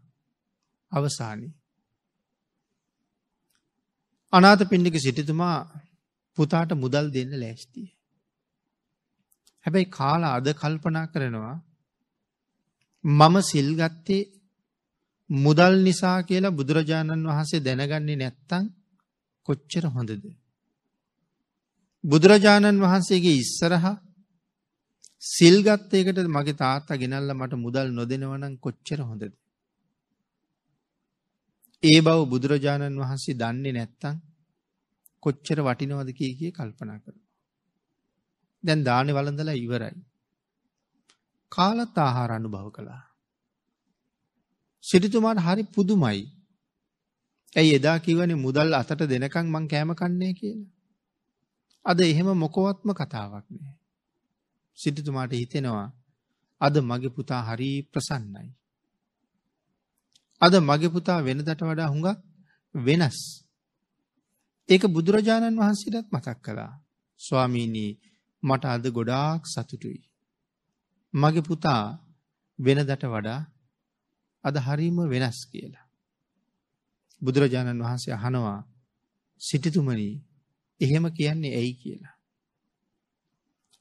අවසානී. 0.92 1.54
අනාත 4.34 4.62
පින්ඩික 4.70 4.96
සිටිතුමා 5.00 5.58
පුතාට 6.38 6.72
මුදල් 6.74 7.08
දෙන්න 7.14 7.32
ලෑස්තිය. 7.34 7.88
හැබැයි 9.66 9.90
කාලා 9.90 10.34
අද 10.34 10.48
කල්පනා 10.54 11.08
කරනවා 11.08 11.58
මම 13.04 13.36
සිල්ගත්තේ 13.42 14.30
මුදල් 15.30 15.74
නිසා 15.84 16.18
කියලා 16.24 16.52
බුදුරජාණන් 16.52 17.30
වහන්සේ 17.30 17.60
දැනගන්නේ 17.60 18.16
නැත්තං 18.16 18.66
කොච්චර 19.48 19.86
හොඳද. 19.88 20.26
බුදුරජාණන් 22.04 22.82
වහන්සේගේ 22.82 23.36
ඉස්සරහ 23.36 23.86
සිල්ගත්තයකට 25.24 26.20
මගේ 26.27 26.54
තාත්තා 26.56 26.98
ගෙනල්ල 26.98 27.32
මට 27.34 27.54
මුදල් 27.56 27.88
නොදෙනවනම් 27.92 28.54
කොච්චර 28.58 29.00
හොඳද. 29.01 29.34
ඒ 31.84 32.00
බව 32.01 32.20
බුදුරජාණන් 32.25 33.00
වහන්සේ 33.00 33.36
දන්නේ 33.36 33.74
නැත්තං 33.74 34.22
කොච්චර 35.24 35.60
වටිනවද 35.62 36.10
කිය 36.13 36.34
කිය 36.36 36.51
කල්පනා 36.51 37.00
කර. 37.00 37.16
දැන් 38.63 38.82
දානෙ 38.84 39.12
වලඳලා 39.12 39.58
ඉවරයි. 39.58 39.98
කාලත් 41.51 41.98
ආහාර 41.98 42.32
අනුභව 42.32 42.70
කළා. 42.72 43.04
සිරිතුමාට 44.84 45.39
හරි 45.39 45.63
පුදුමයි. 45.74 46.24
ඇයි 47.56 47.75
එදා 47.75 47.98
කිවනේ 48.00 48.44
මුදල් 48.46 48.72
අතට 48.74 49.01
දෙනකං 49.06 49.48
මං 49.48 49.66
කෑම 49.68 49.92
කන්නේ 49.96 50.34
කියලා. 50.34 50.76
අද 51.88 52.00
එහෙම 52.01 52.29
මොකවත්ම 52.36 52.89
කතාවක් 52.91 53.46
නෑ. 53.50 53.75
සිටිතුමාට 54.77 55.34
හිතෙනවා 55.34 55.88
අද 56.62 56.75
මගේ 56.82 57.10
පුතා 57.10 57.41
හරි 57.48 57.72
ප්‍රසන්නයි. 57.84 58.50
අද 60.41 60.53
මගේ 60.60 60.89
පුතා 60.89 61.20
වෙනදට 61.22 61.62
වඩා 61.62 61.89
හුඟක් 61.89 62.20
වෙනස්. 62.75 63.20
ඒක 64.70 64.84
බුදුරජාණන් 64.88 65.60
වහන්සේටත් 65.60 66.08
මතක් 66.12 66.38
කළා. 66.41 66.74
ස්වාමීනී 67.22 67.91
මට 68.44 68.63
අද 68.65 68.86
ගොඩාක් 68.91 69.41
සතුටුයි. 69.46 70.01
මගේ 71.13 71.41
පුතා 71.41 71.84
වෙනදට 72.60 73.03
වඩා 73.06 73.41
අද 74.44 74.56
හරීම 74.58 74.98
වෙනස් 75.10 75.39
කියලා. 75.46 75.86
බුදුරජාණන් 77.22 77.84
වහන්සේ 77.84 78.13
අහනවා 78.13 78.60
සිටිතුමනී 79.41 80.13
එහෙම 80.81 81.05
කියන්නේ 81.12 81.53
ඇයි 81.55 81.74
කියලා. 81.74 82.15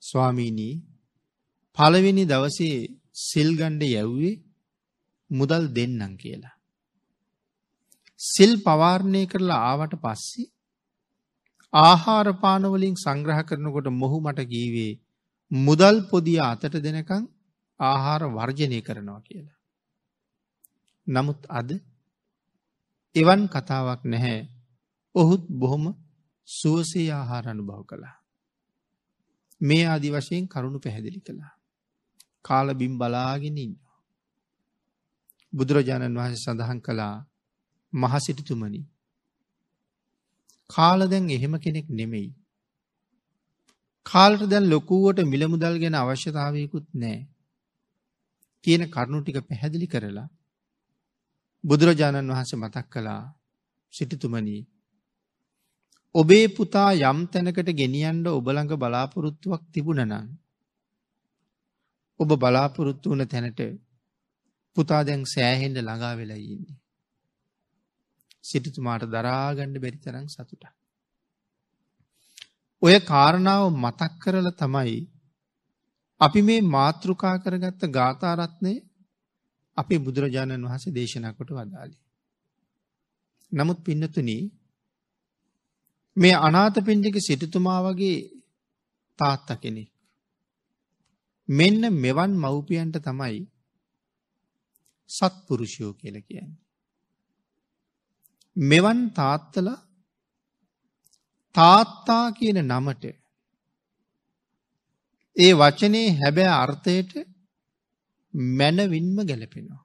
ස්වාමීනී 0.02 0.74
පළවෙනි 1.78 2.24
දවසේ 2.24 2.76
සිල්ගණ්ඩ 3.22 3.82
යැව්වේ 3.86 4.34
මුදල් 5.30 5.64
දෙන්නම් 5.68 6.12
කියලා. 6.16 6.54
සිල් 8.20 8.52
පවාරණය 8.62 9.22
කරලා 9.26 9.62
ආවට 9.62 9.94
පස්සේ 9.94 10.52
ආහාරපානවලින් 11.72 12.96
සංග්‍රහ 12.96 13.40
කරනකොට 13.44 13.88
මොහු 13.92 14.18
මට 14.20 14.40
ගීවේ 14.44 14.92
මුදල් 15.50 15.96
පොදිය 16.10 16.40
අතට 16.42 16.74
දෙනකං 16.76 17.24
ආහාර 17.80 18.22
වර්ජනය 18.28 18.78
කරනවා 18.80 19.20
කියලා. 19.20 19.56
නමුත් 21.06 21.40
අද 21.50 21.70
එවන් 23.16 23.42
කතාවක් 23.48 24.00
නැහැ 24.04 24.40
ඔහුත් 25.14 25.44
බොහොම 25.52 25.84
සුවසේ 26.48 27.10
ආහාර 27.10 27.44
අනුභව 27.48 27.82
කළා. 27.84 28.16
මේ 29.60 29.84
ආදි 29.84 30.08
වශයෙන් 30.10 30.48
කරුණු 30.48 30.78
පැහැදිලි 30.78 31.20
කළා. 31.20 31.52
කාල 32.44 32.68
බිම් 32.74 32.94
බලාගෙන 32.98 33.58
ඉන්න. 33.58 33.74
බුදුරජාණන් 35.52 36.18
වහන්සේ 36.18 36.42
සඳහන් 36.44 36.80
කළා 36.80 37.14
මහසිටිතුමනි. 37.92 38.82
කාල 40.70 41.00
දැන් 41.08 41.30
එහෙම 41.30 41.54
කෙනෙක් 41.58 41.88
නෙමෙයි. 41.90 42.28
කාලට 44.06 44.42
දැන් 44.46 44.70
ලොකුවට 44.70 45.18
මිලමුදල් 45.24 45.76
ගැන 45.78 45.94
අවශ්‍යතාවයකුත් 45.94 46.86
නෑ. 46.94 47.18
කියන 48.64 48.82
කරුණු 48.88 49.18
ටික 49.22 49.38
පැහැදිලි 49.40 49.86
කරලා 49.86 50.28
බුදුරජාණන් 51.64 52.32
වහන්සේ 52.32 52.58
මතක් 52.58 52.86
කළා 52.92 53.22
සිටිතුමනී 53.92 54.62
ඔබේ 56.16 56.46
පුතා 56.48 56.90
යම් 57.02 57.18
තැනකට 57.26 57.70
ගෙනියන්ඩ 57.72 58.26
ඔබළඟ 58.28 58.72
බලාපොරොත්තුවක් 58.74 59.62
තිබුණනං. 59.72 60.14
ඔබ 62.20 62.30
බලාපොරොත්තු 62.34 63.12
වන 63.12 63.22
තැනට 63.26 63.60
පුතා 64.76 65.02
දැන් 65.04 65.22
සෑහෙන්ඩ 65.26 65.78
ළඟා 65.78 66.14
වෙලා 66.16 66.40
ඉන්නේ. 66.46 66.78
සිටිතුමාට 68.44 69.04
දරාගණ්ඩ 69.06 69.82
බැරි 69.82 69.98
තරම් 69.98 70.26
සතුට. 70.28 70.64
ඔය 72.82 72.96
කාරණාව 73.04 73.64
මතක් 73.74 74.12
කරල 74.22 74.48
තමයි 74.54 74.98
අපි 76.20 76.40
මේ 76.42 76.68
මාතෘකා 76.68 77.36
කරගත්ත 77.38 77.82
ගාථාරත්නය 77.90 78.74
අපේ 79.76 79.98
බුදුරජාණන් 79.98 80.66
වහස 80.66 80.84
දේශනකොට 80.90 81.50
වදාලි. 81.50 81.96
නමුත් 83.52 83.78
පින්නතුනී 83.84 84.42
මේ 86.16 86.36
අනාත 86.38 86.76
පින්ඩික 86.84 87.16
සිටතුමා 87.20 87.80
වගේ 87.84 88.16
තාත්ත 89.18 89.48
කෙනෙක්. 89.62 89.90
මෙන්න 91.48 91.82
මෙවන් 91.94 92.32
මව්පියන්ට 92.34 92.96
තමයි 92.98 93.38
සත්පුරුෂයෝ 95.10 95.92
කියල 95.92 96.16
කියන්නේ. 96.20 96.62
මෙවන් 98.56 99.00
තාත්තල 99.10 99.68
තාත්තා 101.54 102.26
කියන 102.32 102.58
නමට 102.62 103.04
ඒ 105.36 105.52
වචනේ 105.52 106.08
හැබෑ 106.12 106.52
අර්ථයට 106.54 107.12
මැනවින්ම 108.54 109.18
ගැලපෙනවා. 109.22 109.82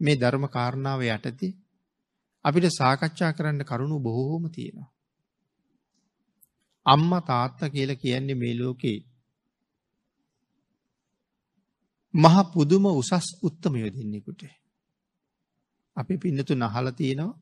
මේ 0.00 0.16
ධර්ම 0.16 0.44
කාරණාව 0.48 1.00
යටතේ 1.08 1.52
අපිට 2.44 2.66
සාකච්ඡා 2.70 3.32
කරන්න 3.32 3.64
කරුණු 3.64 3.98
බොහෝම 3.98 4.44
තියෙනවා. 4.48 4.90
අම්ම 6.86 7.10
තාත්ත 7.22 7.60
කියල 7.68 7.90
කියන්නේ 7.96 8.34
මේ 8.34 8.54
ලෝකේ 8.54 8.98
මහ 12.14 12.36
පුදුම 12.52 12.84
උසස් 12.92 13.26
උත්තමයෝ 13.42 13.90
දෙන්නෙකුට. 13.90 14.42
අපි 15.96 16.14
පින්නතු 16.16 16.52
නහල 16.54 16.88
තියෙනවා 16.92 17.38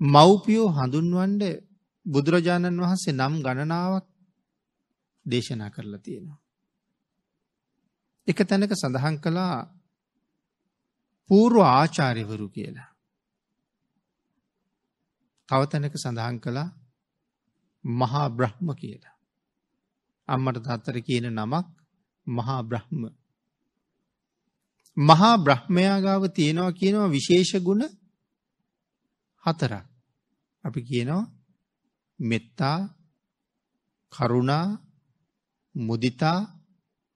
මව්පියෝ 0.00 0.68
හඳුන්වන්ඩ 0.68 1.42
බුදුරජාණන් 2.06 2.80
වහන්සේ 2.80 3.12
නම් 3.12 3.34
ගණනාවක් 3.40 4.06
දේශනා 5.26 5.70
කරලා 5.70 5.98
තියෙනවා. 5.98 6.40
එක 8.28 8.38
තැනක 8.40 8.72
සඳහන් 8.72 9.16
කළා 9.18 9.56
පූර්ව 11.30 11.60
ආචාර්යවරු 11.62 12.48
කියලා. 12.48 12.91
තව 15.52 15.62
තැනක 15.66 15.96
සඳහන් 15.96 16.36
කළා 16.40 16.68
මහා 17.84 18.28
බ්‍රහ්ම 18.28 18.68
කියලා. 18.74 19.16
අම්මට 20.28 20.58
තත්තර 20.58 20.96
කියන 21.00 21.26
නමක් 21.30 21.66
මහා 22.26 22.62
බ්‍රහ්ම. 22.62 23.02
මහා 24.96 25.36
බ්‍රහ්මයාගාව 25.36 26.22
තියෙනවා 26.28 26.72
කියනවා 26.72 27.08
විශේෂ 27.08 27.52
ගුණ 27.58 27.84
හතරක්. 29.44 29.86
අපි 30.64 30.80
කියනවා 30.82 31.30
මෙත්තා 32.18 32.78
කරුණා 34.12 34.66
මුදිතා 35.74 36.38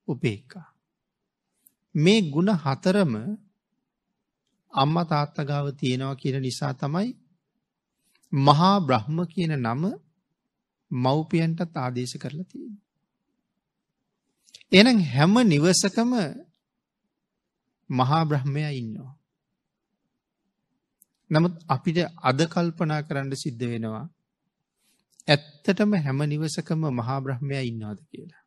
උපේක්කා. 0.09 0.69
මේ 1.95 2.21
ගුණ 2.23 2.51
හතරම 2.57 3.13
අම්ම 4.73 4.97
තාත්තගාව 5.07 5.67
තියෙනවා 5.73 6.15
කියන 6.15 6.37
නිසා 6.43 6.75
තමයි 6.75 7.11
මහා 8.33 8.81
බ්‍රහ්ම 8.81 9.19
කියන 9.25 9.53
නම 9.57 9.83
මව්පියන්ටත් 10.91 11.77
ආදේශ 11.77 12.17
කරලා 12.17 12.45
තියෙන. 12.45 12.75
එනම් 14.73 14.99
හැම 15.05 15.35
නිවසකම 15.45 16.13
මහා 17.91 18.25
බ්‍රහ්මයා 18.25 18.73
ඉන්නවා. 18.73 19.15
නමුත් 21.31 21.55
අපිට 21.69 21.99
අද 22.23 22.41
කල්පනා 22.47 23.03
කරන්න 23.03 23.33
සිද්ධ 23.35 23.65
වෙනවා. 23.65 24.07
ඇත්තටම 25.29 25.93
හැම 25.97 26.19
නිවසකම 26.25 26.83
මහා 26.93 27.21
බ්‍රහ්මයා 27.21 27.63
ඉන්නවාද 27.63 28.01
කියලා. 28.11 28.43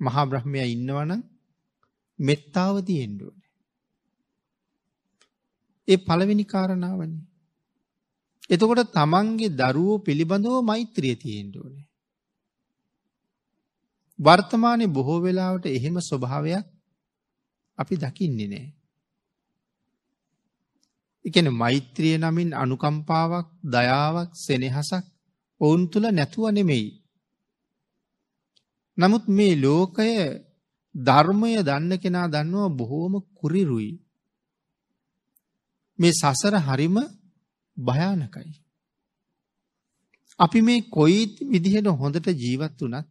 මහා 0.00 0.26
බ්‍රහ්මයා 0.26 0.66
ඉන්නවන 0.66 1.12
මෙත්තාව 2.18 2.76
තියෙන්ඩුවන. 2.82 3.40
ඒ 5.88 5.98
පළවෙනි 5.98 6.44
කාරණාවන්නේ. 6.44 7.26
එතකොට 8.50 8.92
තමන්ගේ 8.92 9.54
දරුවෝ 9.54 9.98
පිළිබඳව 9.98 10.56
මෛත්‍රිය 10.62 11.16
තියෙන්ට 11.16 11.54
ඕනේ. 11.56 11.86
වර්තමානය 14.18 14.86
බොහෝ 14.86 15.20
වෙලාවට 15.20 15.66
එහෙම 15.66 15.96
ස්වභාවයක් 16.00 16.66
අපි 17.78 17.94
දකින්නේ 17.96 18.48
නෑ. 18.48 18.66
එකන 21.24 21.48
මෛත්‍රිය 21.52 22.16
නමින් 22.18 22.50
අනුකම්පාවක් 22.54 23.48
දයාවක් 23.64 24.30
සෙනෙහසක් 24.36 25.04
ඔවුන් 25.60 25.82
තුළ 25.90 26.06
නැතුව 26.10 26.44
නෙමෙයි. 26.50 26.88
නමුත් 28.98 29.24
මේ 29.28 29.54
ලෝකය 29.56 30.10
ධර්මය 30.94 31.50
දන්න 31.62 31.92
කෙනා 31.98 32.26
දන්නවා 32.26 32.68
බොහෝම 32.70 33.14
කුරිරුයි. 33.34 33.92
මේ 35.98 36.12
සසර 36.12 36.54
හරිම 36.58 36.96
භයානකයි. 37.78 38.50
අපි 40.38 40.58
මේ 40.60 40.80
කොයි 40.90 41.20
විදිහට 41.50 41.88
හොඳට 41.94 42.28
ජීවත් 42.36 42.80
වනත් 42.82 43.06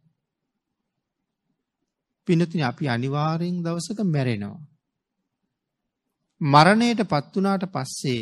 පිනතින 2.28 2.62
අපි 2.62 2.84
අනිවාරයෙන් 2.88 3.62
දවසක 3.62 4.00
මැරෙනවා. 4.06 4.66
මරණයට 6.40 7.02
පත්වනාට 7.04 7.64
පස්සේ 7.68 8.20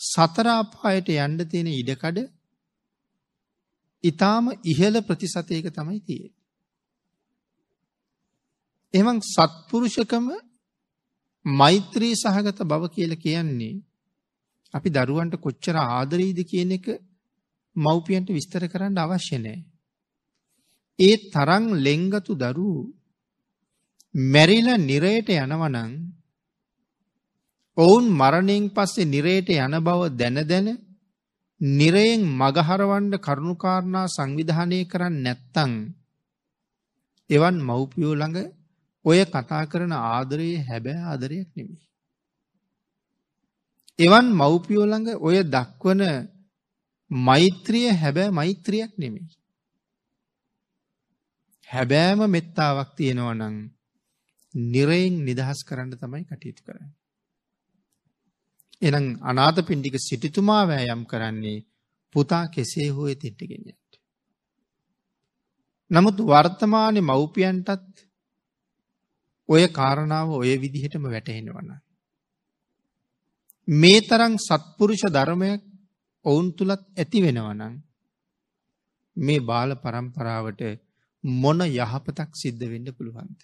සතරාපායට 0.00 1.08
යන්ඩ 1.16 1.40
තියෙන 1.44 1.68
ඉඩකඩ 1.72 2.18
ඉතාම 4.04 4.50
ඉහල 4.64 4.94
ප්‍රතිසතයක 5.02 5.66
තමයි 5.70 6.00
තිය. 6.00 6.24
එමං 8.94 9.18
සත්පුරුෂකම 9.24 10.26
මෛත්‍රී 11.46 12.14
සහගත 12.14 12.58
බව 12.64 12.82
කියල 12.88 13.12
කියන්නේ 13.16 13.74
අපි 14.74 14.88
දරුවන්ට 14.90 15.34
කොච්චර 15.38 15.76
ආදරීද 15.78 16.38
කියන 16.44 16.72
එක 16.72 16.86
මව්පියන්ට 17.76 18.28
විස්තර 18.28 18.62
කරන්න 18.66 18.98
අවශ්‍ය 18.98 19.38
නෑ. 19.38 19.58
ඒ 20.98 21.16
තරං 21.26 21.64
ලෙංගතු 21.78 22.32
දරු 22.34 22.70
මැරිල 24.14 24.68
නිරයට 24.80 25.28
යනවනං 25.34 25.92
ඔවුන් 27.76 28.04
මරණයෙන් 28.12 28.66
පස්සේ 28.70 29.04
නිරයට 29.06 29.48
යන 29.56 29.76
බව 29.80 30.00
දැන 30.12 30.38
දැන 30.44 30.68
නිරයෙන් 31.60 32.22
මගහරවන්ඩ 32.34 33.14
කරුණුකාරණා 33.18 34.06
සංවිධානය 34.08 34.78
කරන්න 34.84 35.16
නැත්තං 35.22 35.72
එවන් 37.30 37.56
මව්පියෝ 37.60 38.14
ළඟ 38.14 38.38
ඔය 39.04 39.20
කතා 39.26 39.64
කරන 39.64 39.92
ආදරයේ 39.92 40.64
හැබෑ 40.64 41.04
ආදරයක් 41.04 41.48
නෙමේ. 41.56 41.82
එවන් 43.98 44.26
මව්පියෝ 44.32 44.86
ළඟ 44.86 45.08
ඔය 45.18 45.38
දක්වන 45.44 46.02
මෛත්‍රිය 47.10 47.88
හැබෑ 47.92 48.30
මෛත්‍රියක් 48.30 48.92
නෙමෙයි. 48.98 49.28
හැබෑම 51.68 52.20
මෙත්තාවක් 52.30 52.90
තියෙනවා 52.96 53.34
නම් 53.34 53.56
නිරයෙන් 54.54 55.16
නිදහස් 55.24 55.60
කරන්න 55.64 55.92
තමයි 55.92 56.24
කටයුතු 56.24 56.62
කරන්න. 56.62 56.92
එනම් 58.82 59.06
අනාත 59.22 59.56
පින්ඩික 59.66 59.96
සිටිතුමා 59.98 60.62
වෑයම් 60.66 61.02
කරන්නේ 61.06 61.64
පුතා 62.14 62.44
කෙසේ 62.48 62.88
හෝ 62.88 63.08
තිට්ටගෙනයට. 63.14 63.90
නමුත් 65.90 66.18
වර්තමානය 66.22 67.00
මව්පියන්ටත් 67.00 68.06
ඔය 69.48 69.64
කාරණාව 69.70 70.28
ඔය 70.32 70.52
විදිහටම 70.60 71.04
වැටහෙනවන. 71.06 71.70
මේ 73.68 74.00
තරං 74.00 74.34
සත්පුරුෂ 74.38 75.02
ධර්මයක් 75.08 75.62
ඔවුන් 76.24 76.46
තුළත් 76.52 76.82
ඇති 76.94 77.18
වෙනවනං 77.20 77.74
මේ 79.16 79.40
බාල 79.40 79.70
පරම්පරාවට 79.76 80.62
මොන 81.24 81.60
යහපතක් 81.62 82.30
සිද්ධ 82.34 82.64
වෙන්න 82.64 82.88
පුළුවන්ද. 82.88 83.38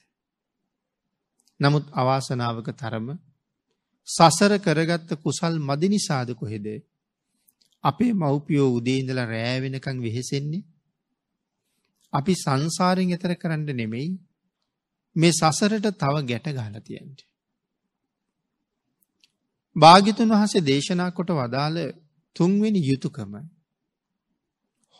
නමුත් 1.60 1.86
අවාසනාවක 1.92 2.68
තරම 2.72 3.08
සසර 4.08 4.52
කරගත්ත 4.58 5.10
කුසල් 5.16 5.54
මදි 5.60 5.88
නිසාද 5.88 6.30
කොහෙද 6.34 6.66
අපේ 7.84 8.12
මව්පියෝ 8.14 8.70
උදේඉඳල 8.70 9.20
රෑවෙනකං 9.24 9.98
වෙහෙසෙන්නේ 10.00 10.66
අපි 12.12 12.32
සංසාරෙන් 12.36 13.10
එතර 13.10 13.32
කරන්න 13.34 13.68
නෙමෙයි 13.72 14.10
මේ 15.16 15.32
සසරට 15.32 15.86
තව 15.94 16.14
ගැට 16.24 16.46
ගාලතියන්ට. 16.52 17.31
භාගිතුන් 19.76 20.32
වහසේ 20.32 20.62
දේශනා 20.62 21.10
කොට 21.10 21.30
වදාළ 21.30 21.78
තුන්වෙනි 22.36 22.80
යුතුකම 22.82 23.32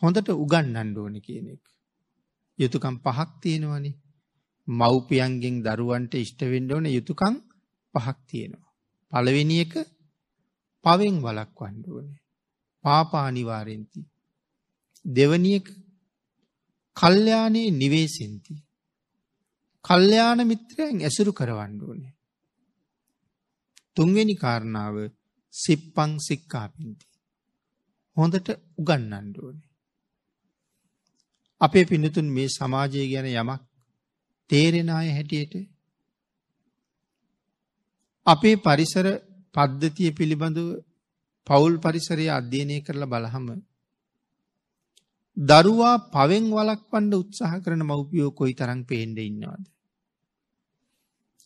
හොඳට 0.01 0.29
උගන්නන්න 0.35 0.97
ඕන 0.97 1.15
කියන 1.21 1.47
එක. 1.47 1.63
යුතුකම් 2.59 2.95
පහක් 2.99 3.29
තියෙනවනි 3.41 3.91
මව්පියන්ගෙන් 4.67 5.55
දරුවන්ට 5.63 6.13
ඉෂ්ටවෙන්ඩ 6.15 6.71
ඕන 6.71 6.85
යුතුකං 6.87 7.35
පහක් 7.95 8.17
තියෙනවා. 8.27 8.71
පළවෙනි 9.11 9.59
එක 9.59 9.73
පවෙන් 10.85 11.15
වලක් 11.21 11.59
වන්ඩ 11.59 11.85
ඕනේ. 11.89 12.19
පාපානිවාරෙන්ති. 12.85 14.01
දෙවනියක 15.05 15.67
කල්්‍යයානයේ 16.97 17.71
නිවේසින්ති. 17.73 18.53
කල්්‍යයාන 19.85 20.39
මිත්‍රයන් 20.47 20.97
ඇසුරු 21.01 21.31
කරවන්න 21.33 21.79
ඕනේ. 21.81 22.13
තුන්වෙනි 23.97 24.35
කාරණාව 24.35 24.95
සිප්පං 25.53 26.11
සික්කාපින්ති. 26.19 27.05
හොඳට 28.17 28.47
උගන්නන්න 28.77 29.27
ඕනේ. 29.39 29.69
අපේ 31.61 31.85
පිනතුන් 31.85 32.27
මේ 32.29 32.49
සමාජය 32.49 33.03
ගැන 33.07 33.27
යමක් 33.33 33.61
තේරෙන 34.49 34.89
අය 34.91 35.09
හැටියට 35.09 35.53
අපේ 38.27 38.55
පරිසර 38.57 39.07
පද්ධතිය 39.55 40.11
පිළිබඳව 40.11 40.67
පවුල් 41.47 41.75
පරිසරය 41.79 42.25
අධ්‍යයනය 42.29 42.77
කරලා 42.81 43.11
බලහම 43.13 43.47
දරුවා 45.37 45.95
පවෙන් 46.07 46.45
වලක් 46.51 46.81
පණ්ඩ 46.89 47.13
උත්සාහ 47.15 47.53
කරන 47.59 47.83
මව්පියෝ 47.83 48.31
කොයි 48.31 48.53
තරං 48.53 48.81
පේන්ඩ 48.85 49.17
ඉන්නවාද. 49.19 49.63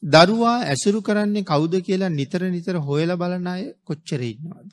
දරුවා 0.03 0.57
ඇසුරු 0.63 0.99
කරන්නේ 1.01 1.43
කවුද 1.43 1.73
කියලා 1.81 2.09
නිතර 2.11 2.41
නිතර 2.47 2.75
හොයල 2.79 3.11
බලන 3.15 3.47
අය 3.47 3.63
කොච්චර 3.83 4.21
ඉන්නවාද. 4.23 4.69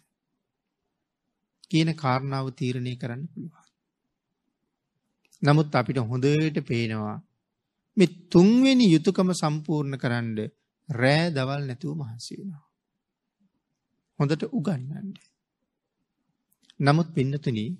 කියන 1.71 1.91
කාරණාව 1.95 2.47
තීරණය 2.53 2.95
කරන්න 2.97 3.23
පුළුවන්. 3.27 3.65
නමුත් 5.43 5.75
අපිට 5.75 5.99
හොඳට 6.01 6.59
පේනවා 6.63 7.17
මෙ 7.97 8.07
තුන්වෙනි 8.31 8.87
යුතුකම 8.87 9.31
සම්පූර්ණ 9.33 9.99
කරන්න 9.99 10.39
රෑ 10.89 11.27
දවල් 11.31 11.63
නැතුව 11.67 11.97
මහන්සිවෙනවා. 11.97 12.65
හොඳට 14.19 14.43
උගන්නන්ට. 14.51 15.19
නමුත් 16.81 17.09
පින්නතුනී 17.15 17.71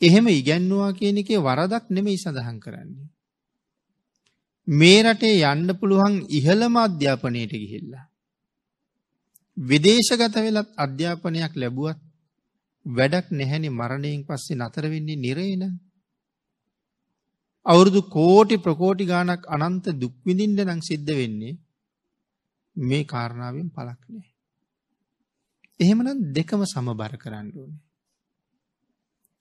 එහෙම 0.00 0.26
ඉගැන්නවා 0.30 0.90
කියන 0.92 1.16
එකේ 1.16 1.40
වරදක් 1.40 1.84
නෙමෙයි 1.90 2.18
සඳහන් 2.18 2.58
කරන්නේ. 2.60 3.08
මේ 4.68 5.02
රටේ 5.02 5.44
යන්න 5.44 5.70
පුළුවන් 5.74 6.16
ඉහළම 6.30 6.74
අධ්‍යාපනයට 6.76 7.52
ගිහිල්ලා. 7.54 8.04
විදේශගත 9.56 10.34
වෙලත් 10.36 10.70
අධ්‍යාපනයක් 10.76 11.54
ලැබුවත් 11.54 12.00
වැඩක් 12.86 13.26
නැහැනි 13.30 13.70
මරණයෙන් 13.70 14.24
පස්සේ 14.24 14.56
නතර 14.56 14.84
වෙන්නේ 14.84 15.16
නිරේන. 15.16 15.62
අවුරුදු 17.66 18.00
කෝටි 18.08 18.56
ප්‍රකෝටි 18.58 19.04
ගානක් 19.04 19.42
අනන්ත 19.48 19.86
දුක්විඳින්ට 19.94 20.60
නං 20.64 20.80
සිද්ධ 20.80 21.12
වෙන්නේ 21.12 21.58
මේ 22.76 23.04
කාරණාවෙන් 23.04 23.68
පලක් 23.70 24.00
නෑ. 24.08 24.30
එහෙමනම් 25.80 26.20
දෙකම 26.32 26.62
සමබර 26.64 27.14
කරන්න 27.16 27.48
ඕනේ. 27.54 27.82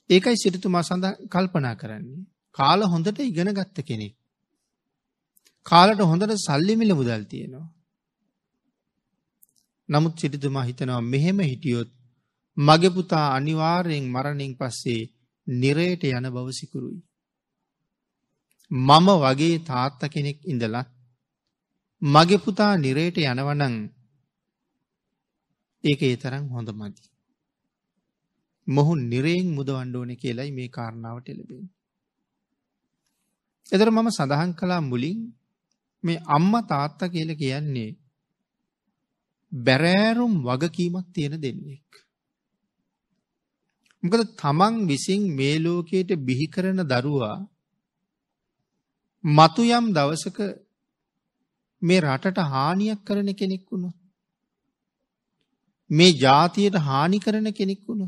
ඒකයි 0.10 0.38
සිරිතුමා 0.38 0.84
සඳ 0.84 1.06
කල්පනා 1.28 1.76
කරන්නේ. 1.76 2.26
කාල 2.58 2.82
හොඳට 2.86 3.20
ඉගෙන 3.22 3.54
ගත්ත 3.54 3.78
කෙනෙක්. 3.84 4.17
කාලට 5.68 6.02
හොඳට 6.02 6.34
සල්ලිමිල 6.38 6.94
මුදල් 6.94 7.24
තියෙනවා. 7.24 7.68
නමුත් 9.90 10.16
සිටිතුමා 10.20 10.64
හිතනවා 10.64 11.02
මෙහෙම 11.04 11.40
හිටියොත් 11.42 11.90
මගේ 12.58 12.90
පුතා 12.90 13.28
අනිවාර්යෙන් 13.34 14.06
මරණින් 14.06 14.54
පස්සේ 14.56 15.02
නිරයට 15.48 16.04
යන 16.10 16.28
බව 16.30 16.48
සිකුරුයි. 16.52 17.02
මම 18.72 19.08
වගේ 19.18 19.58
තාත්ත 19.60 20.02
කෙනෙක් 20.06 20.40
ඉඳලත් 20.44 20.90
මගේ 22.02 22.38
පුතා 22.38 22.74
නිරයට 22.76 23.18
යනවනං 23.24 23.76
ඒක 25.84 26.02
ඒ 26.02 26.16
තරම් 26.16 26.46
හොඳ 26.50 26.70
මදි. 26.72 27.02
මොහු 28.68 28.94
නිරයෙන් 29.02 29.48
මුදවන්න 29.50 29.96
ඕන 29.96 30.12
කියලයි 30.16 30.52
මේ 30.52 30.70
කාරණාවට 30.70 31.30
එළබෙන. 31.30 31.66
එතර 33.72 33.90
මම 33.92 34.10
සඳහන් 34.10 34.52
කලා 34.54 34.82
මුලින් 34.82 35.20
මේ 36.08 36.24
අම්ම 36.30 36.54
තාත්ත 36.66 37.00
කියල 37.08 37.32
කියන්නේ 37.36 37.92
බැරෑරුම් 39.52 40.34
වගකීමක් 40.44 41.08
තියෙන 41.14 41.36
දෙන්නෙක්. 41.38 41.90
මොකද 44.04 44.22
තමන් 44.36 44.76
විසින් 44.88 45.22
මේ 45.36 45.56
ලෝකයට 45.60 46.12
බිහි 46.22 46.48
කරන 46.48 46.80
දරුවා 46.86 47.38
මතු 49.24 49.62
යම් 49.72 49.86
දවසක 49.94 50.38
මේ 51.82 52.02
රටට 52.02 52.38
හානියක් 52.46 53.00
කරන 53.04 53.30
කෙනෙක් 53.34 53.64
වුණු. 53.66 53.90
මේ 55.90 56.12
ජාතියට 56.16 56.76
හානි 56.80 57.20
කරන 57.20 57.48
කෙනෙක් 57.54 57.82
වුණු. 57.88 58.08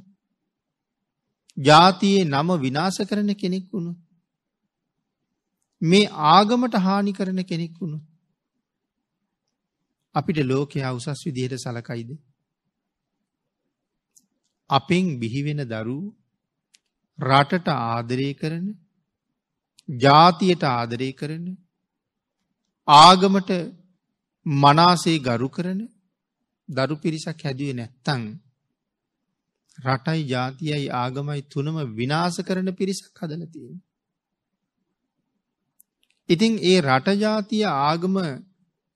ජාතියේ 1.57 2.25
නම 2.25 2.49
විනාශ 2.57 3.01
කරන 3.05 3.31
කෙනෙක් 3.35 3.65
වුණු. 3.73 3.91
මේ 5.81 6.11
ආගමට 6.29 6.75
හානි 6.77 7.13
කරන 7.13 7.43
කෙනෙක් 7.43 7.73
වුණු. 7.75 7.99
අපිට 10.15 10.39
ලෝකයා 10.43 10.93
උසස් 10.93 11.23
විදියට 11.25 11.57
සලකයිද. 11.57 12.11
අපෙන් 14.69 15.05
බිහිවෙන 15.19 15.61
දරු 15.65 15.97
රටට 17.19 17.67
ආදරය 17.69 18.29
කරන 18.33 18.67
ජාතියට 19.89 20.63
ආදරය 20.65 21.09
කරන 21.13 21.45
ආගමට 22.87 23.51
මනාසේ 24.45 25.17
ගරු 25.21 25.49
කරන 25.49 25.81
දරු 26.69 26.95
පිරිසක් 26.97 27.43
හැදුවේ 27.43 27.73
නැත්තං 27.73 28.23
රටයි 29.77 30.23
ජාතියයි 30.25 30.87
ආගමයි 30.93 31.41
තුනම 31.47 31.77
විනාස 31.93 32.35
කරන 32.41 32.69
පිරිසක් 32.73 33.15
හදලතිය. 33.17 33.69
ඉතිං 36.29 36.53
ඒ 36.61 36.79
රටජාතිය 36.81 37.65
ආගම 37.67 38.15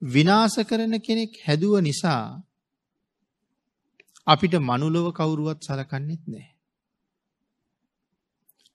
විනාස 0.02 0.56
කරන 0.70 0.94
කෙනෙක් 1.00 1.34
හැදුව 1.46 1.74
නිසා 1.82 2.24
අපිට 4.28 4.54
මනුලොව 4.60 5.08
කවුරුවත් 5.12 5.60
සලකන්නෙත් 5.62 6.24
නෑ. 6.28 6.48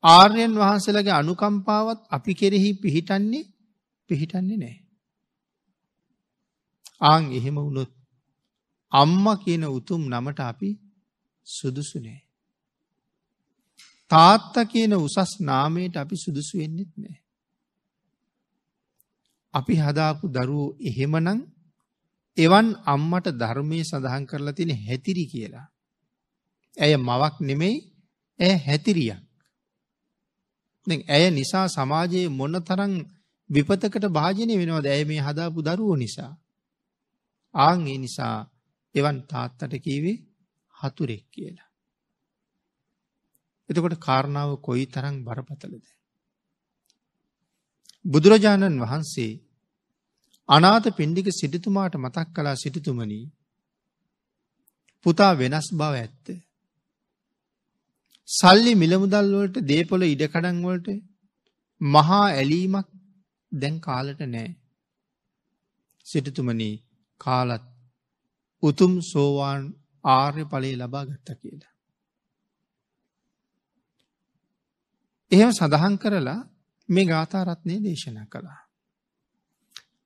ආර්යන් 0.04 0.54
වහන්සේලගේ 0.54 1.14
අනුකම්පාවත් 1.14 2.00
අපි 2.10 2.32
කෙරෙහි 2.34 2.70
පිහිටන්නේ 2.74 3.50
පිහිටන්නේ 4.10 4.58
නෑ. 4.58 4.76
ආං 7.02 7.24
එහෙම 7.32 7.56
වුණොත් 7.56 7.92
අම්ම 8.92 9.24
කියන 9.36 9.64
උතුම් 9.68 10.02
නමට 10.04 10.40
අපි 10.42 10.70
සුදුසු 11.46 11.98
නෑ. 11.98 12.20
තාත්ත 14.10 14.54
කියන 14.66 14.92
උසස් 14.96 15.32
නාමයට 15.40 15.94
අපි 15.96 16.16
සුදුසු 16.16 16.54
වෙන්නෙත් 16.58 16.92
නෑ. 16.96 17.18
අපි 19.54 19.74
හදාපු 19.76 20.24
දරුවෝ 20.28 20.76
එහෙමනං 20.80 21.40
එවන් 22.36 22.66
අම්මට 22.84 23.26
ධර්මය 23.32 23.78
සඳහන් 23.84 24.24
කරලා 24.26 24.52
තියෙන 24.52 24.82
හැතිරි 24.86 25.24
කියලා. 25.26 25.66
ඇය 26.76 26.94
මවක් 26.96 27.34
නෙමෙයි 27.40 27.76
ඇය 28.40 28.54
හැතිරියක්. 28.58 29.22
ඇය 31.08 31.24
නිසා 31.30 31.66
සමාජයේ 31.68 32.28
මොන්න 32.28 32.56
තරං 32.60 32.94
විපතකට 33.50 34.04
භාජනය 34.08 34.54
වෙනවා 34.56 34.80
දැය 34.80 35.02
මේ 35.04 35.20
හදාපු 35.20 35.58
දරුවෝ 35.62 35.96
නිසා. 35.96 36.32
ආං 37.54 37.80
ඒ 37.86 37.98
නිසා 37.98 38.36
එවන් 38.94 39.18
තාත්තට 39.22 39.74
කීවේ 39.82 40.18
හතුරෙක් 40.74 41.24
කියලා. 41.30 41.68
එතකොට 43.68 43.96
කාරණාව 43.98 44.50
කොයි 44.56 44.84
තරම් 44.86 45.16
බරපතලද. 45.24 45.86
බුදුරජාණන් 48.04 48.80
වහන්සේ 48.80 49.32
අනාත 50.48 50.86
පින්ඩික 50.96 51.28
සිටිතුමාට 51.30 51.94
මතක් 51.96 52.28
කලා 52.34 52.56
සිටිතුමනී 52.56 53.24
පුතා 55.06 55.32
වෙනස් 55.34 55.68
බව 55.72 55.94
ඇත්ත. 55.94 56.26
සල්ලි 58.28 58.72
මිලමුදල්වලට 58.74 59.56
දේපොල 59.62 60.02
ඉඩකඩන්වලට 60.04 60.88
මහා 61.80 62.24
ඇලීමක් 62.30 62.88
දැන් 63.52 63.76
කාලට 63.80 64.20
නෑ. 64.26 64.48
සිටතුමනී 66.06 66.74
කාලත් 67.20 67.64
උතුම් 68.62 68.92
සෝවාන් 69.02 69.62
ආර්ය 70.04 70.44
පලේ 70.44 70.76
ලබා 70.76 71.04
ගත්ත 71.04 71.28
කියලා. 71.40 71.74
එහෙම 75.32 75.50
සඳහන් 75.52 75.96
කරලා 75.96 76.40
මේ 76.88 77.04
ගාථාරත්නය 77.04 77.74
දේශනා 77.84 78.26
කළා. 78.26 78.60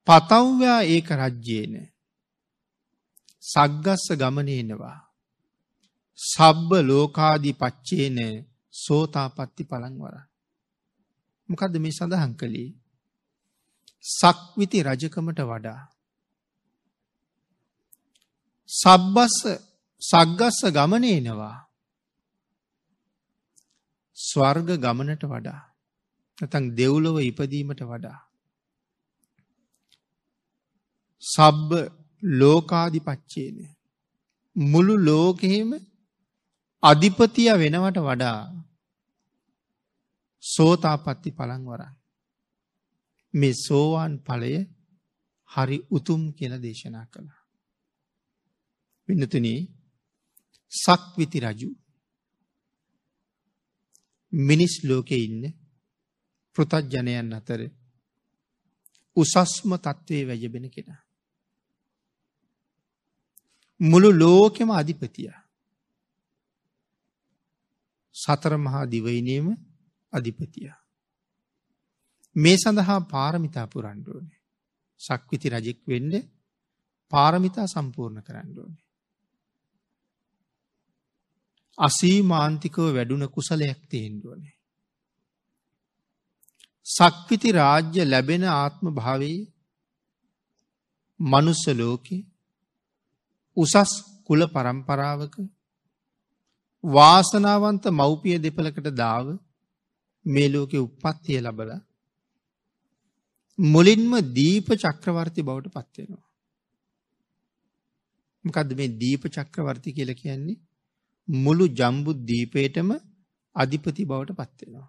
පතව්‍යා 0.06 0.80
ඒක 0.84 1.08
රජ්‍යේන 1.12 1.74
සග්ගස්ස 3.44 4.06
ගමනේනවා. 4.12 4.98
සබ්බ 6.18 6.70
ලෝකාදී 6.82 7.52
පච්චේන 7.52 8.18
සෝතාපත්ති 8.74 9.62
පළංවර. 9.64 10.16
මොකද 11.48 11.74
මේ 11.78 11.96
සඳහන් 11.98 12.32
කළේ 12.34 12.70
සක්විති 14.04 14.78
රජකමට 14.82 15.40
වඩා. 15.42 15.80
සබ්බස්ස 18.70 19.36
සග්ගස්ස 20.02 20.60
ගමනේනවා 20.70 21.56
ස්වර්ග 24.16 24.68
ගමනට 24.76 25.24
වඩා 25.24 25.60
නැතන් 26.38 26.64
දෙව්ලොව 26.76 27.16
ඉපදීමට 27.20 27.82
වඩා. 27.82 28.18
සබ්බ 31.22 31.70
ලෝකාධිපච්චේන 32.22 33.58
මුළු 34.56 34.94
ලෝකෙහෙම 34.98 35.70
අධිපතිය 36.82 37.50
වෙනවට 37.54 37.98
වඩා 38.00 38.40
සෝතාපත්ති 40.42 41.30
පළංවරන් 41.30 41.94
මේ 43.34 43.58
සෝවාන් 43.58 44.14
ඵලය 44.18 44.54
හරි 45.50 45.78
උතුම් 45.90 46.22
කියල 46.32 46.54
දේශනා 46.62 47.06
කළා. 47.06 47.42
පින්නතුන 49.08 49.46
සක්විති 50.72 51.38
රජු 51.40 51.70
මිනිස් 54.32 54.74
ලෝකෙ 54.84 55.16
ඉන්න 55.16 55.42
පෘතජ්ජනයන් 56.56 57.32
අතර 57.34 57.60
උසස්ම 59.16 59.70
තත්ත්වය 59.76 60.20
වැජබෙන 60.24 60.66
කෙනා. 60.70 61.00
මුළු 63.80 64.10
ලෝකෙම 64.12 64.70
අධිපතිය. 64.72 65.32
සතර 68.16 68.54
මහා 68.58 68.84
දිවයිනේම 68.86 69.48
අධිපතිය. 70.12 70.70
මේ 72.36 72.56
සඳහා 72.56 73.00
පාරමිතා 73.06 73.66
පුරන්ඩෝනේ. 73.66 74.40
සක්විති 75.00 75.48
රජෙක් 75.48 75.80
වෙන්ඩ 75.86 76.14
පාරමිතා 77.12 77.66
සම්පූර්ණ 77.66 78.22
කරන්නඩෝනේ. 78.22 78.84
අසීමාන්තිකව 81.78 82.84
වැඩුණ 82.88 83.26
කුසලයක් 83.28 83.80
තියෙන්ඩුවනේ. 83.88 84.56
සක්විති 86.86 87.50
රාජ්‍ය 87.52 88.04
ලැබෙන 88.04 88.44
ආත්ම 88.50 88.86
භාවයේ 88.90 89.40
මනුස්ස 91.20 91.62
ලෝකෙ 91.72 92.16
උසස් 93.56 93.92
කුල 94.26 94.40
පරම්පරාවක 94.48 95.34
වාසනාවන්ත 96.84 97.84
මව්පිය 97.92 98.36
දෙපලකට 98.38 98.88
දාව 98.94 99.26
මේ 100.26 100.48
ලෝකෙ 100.48 100.78
උපත්තිය 100.78 101.38
ලබල 101.40 101.70
මුලින්ම 103.58 104.12
දීප 104.32 104.68
චක්‍රවර්ති 104.74 105.42
බවට 105.42 105.74
පත්වෙනවා. 105.76 106.26
මොකද 108.44 108.70
මේ 108.72 108.94
දීප 108.96 109.22
චක්‍රවර්ති 109.28 109.90
කියල 109.92 110.10
කියන්නේ 110.14 110.60
මුළු 111.28 111.64
ජම්බුත් 111.70 112.18
දීපයටම 112.24 112.90
අධිපති 113.56 114.04
බවට 114.04 114.38
පත්වෙනවා. 114.40 114.88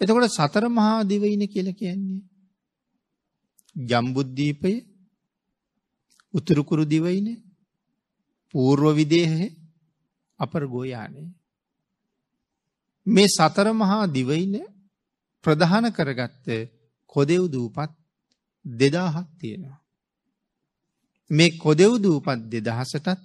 එතකොට 0.00 0.30
සතර 0.30 0.64
මහා 0.70 0.98
දිවයින 1.02 1.42
කියල 1.46 1.68
කියන්නේ. 1.72 2.22
ජම්බුද්ධීපය 3.76 4.72
උතුරුකුරු 6.34 6.84
දිවයින 6.84 7.28
පූර්ව 8.54 8.84
විදේහ 8.92 9.34
අපර 10.40 10.62
ගෝයානේ. 10.66 11.28
මේ 13.06 13.28
සතර 13.28 13.68
මහා 13.72 14.04
දිවයින 14.08 14.54
ප්‍රධාන 15.44 15.86
කරගත්ත 15.92 16.46
කොදෙව් 17.06 17.42
දූපත් 17.48 17.90
දෙදාහක් 18.64 19.28
තියෙනවා. 19.38 19.78
මේ 21.30 21.56
කොදෙව් 21.56 21.92
දූපත් 21.98 22.40
දෙදහසටත් 22.46 23.20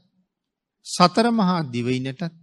සතර 0.85 1.25
මහා 1.31 1.63
දිවයිනටත් 1.65 2.33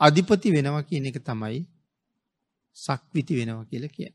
අධිපති 0.00 0.48
වෙනවා 0.50 0.82
කියන 0.82 1.06
එක 1.06 1.18
තමයි 1.22 1.60
සක්විති 2.76 3.36
වෙනවා 3.36 3.64
කියල 3.64 3.86
කිය. 3.88 4.10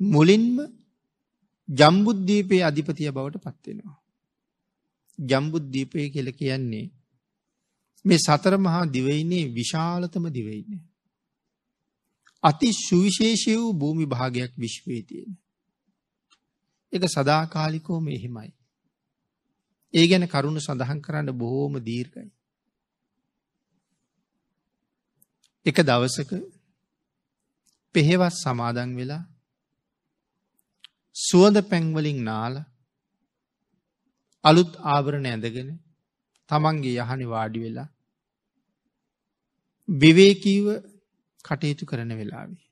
මුලින්ම 0.00 0.56
ජම්බුද්ධීපයේ 1.68 2.62
අධිපතිය 2.62 3.10
බවට 3.10 3.42
පත්වෙනවා. 3.46 3.98
ජම්බුද්ධීපය 5.18 6.08
කියල 6.10 6.32
කියන්නේ 6.32 6.86
මේ 8.04 8.18
සතර 8.18 8.54
මහා 8.58 8.84
දිවයිනේ 8.86 9.44
විශාලතම 9.54 10.24
දිවයින්නේ. 10.28 10.82
අති 12.44 12.72
සුවිශේෂය 12.78 13.56
වූ 13.56 13.72
භූමි 13.74 14.06
භාගයක් 14.06 14.52
විශ්වයේ 14.56 15.02
තියෙන. 15.02 15.38
එක 16.92 17.02
සදාකාලිකෝම 17.08 18.08
එහෙමයි. 18.08 18.50
ඒ 19.94 20.06
ගැන 20.06 20.28
කරුණු 20.28 20.60
සඳහන් 20.60 21.00
කරන්න 21.00 21.32
බොහෝම 21.34 21.74
දීර්ගයි. 21.80 22.30
එක 25.66 25.76
දවසක 25.82 26.32
පෙහෙවස් 27.94 28.36
සමාදන් 28.42 28.90
වෙලා 28.96 29.22
සුවඳ 31.16 31.58
පැංවලින් 31.62 32.20
නාල 32.24 32.54
අලුත් 34.44 34.72
ආවරණ 34.86 35.26
ඇඳගෙන 35.26 35.70
තමන්ගේ 36.50 37.00
යහනි 37.00 37.26
වාඩි 37.26 37.60
වෙලා 37.60 37.88
විවේකීව 39.88 40.66
කටයුතු 41.44 41.84
කරන 41.86 42.12
වෙලාවේ. 42.12 42.64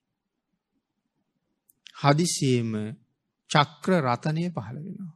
හදිසියම 1.96 2.72
චක්‍ර 3.50 3.92
රතනය 4.04 4.44
පහළ 4.50 4.78
වෙනවා. 4.78 5.14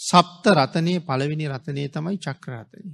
සප්ත 0.00 0.44
රතනය 0.50 0.94
පළවෙනි 1.00 1.46
රතනය 1.48 1.84
තමයි 1.88 2.18
චක්‍රරතනය. 2.18 2.90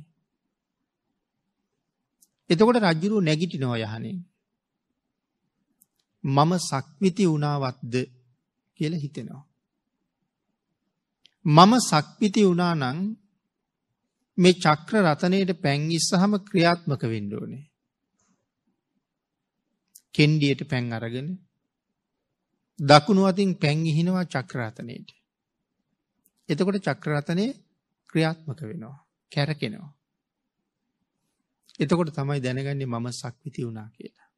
එතකොට 2.50 2.78
රජ්ජුරු 2.78 3.16
නැගිටි 3.20 3.58
නෝ 3.58 3.76
යහනේ. 3.76 4.18
මම 6.24 6.52
සක්විති 6.60 7.24
වුණාවත්ද 7.26 7.94
කියල 8.80 8.94
හිතෙනවා. 8.94 9.44
මම 11.44 11.72
සක්විති 11.80 12.46
වුණා 12.46 12.74
නං 12.74 12.98
මේ 14.38 14.54
චක්‍ර 14.54 14.94
රතනයට 15.04 15.50
පැන් 15.62 15.80
ඉස්සහම 15.90 16.32
ක්‍රියාත්මක 16.40 17.02
වෙන්ඩෝනේ. 17.04 17.64
කෙන්ඩියට 20.14 20.62
පැන් 20.68 20.92
අරගෙන 20.92 21.28
දකුණු 22.80 23.22
අතින් 23.24 23.50
පැංගිහිනවා 23.54 24.24
චක්‍රාතනයට. 24.26 25.08
එතකොට 26.48 26.78
චක්‍රාතනය 26.80 27.46
ක්‍රියාත්මක 28.10 28.60
වෙනවා 28.62 28.98
කැරකෙනවා. 29.32 29.92
එතකොට 31.80 32.10
තමයි 32.10 32.40
දැනගන්නේ 32.40 32.86
මම 32.86 33.06
සක්විති 33.12 33.66
වුණා 33.66 33.88
කියලා. 33.90 34.28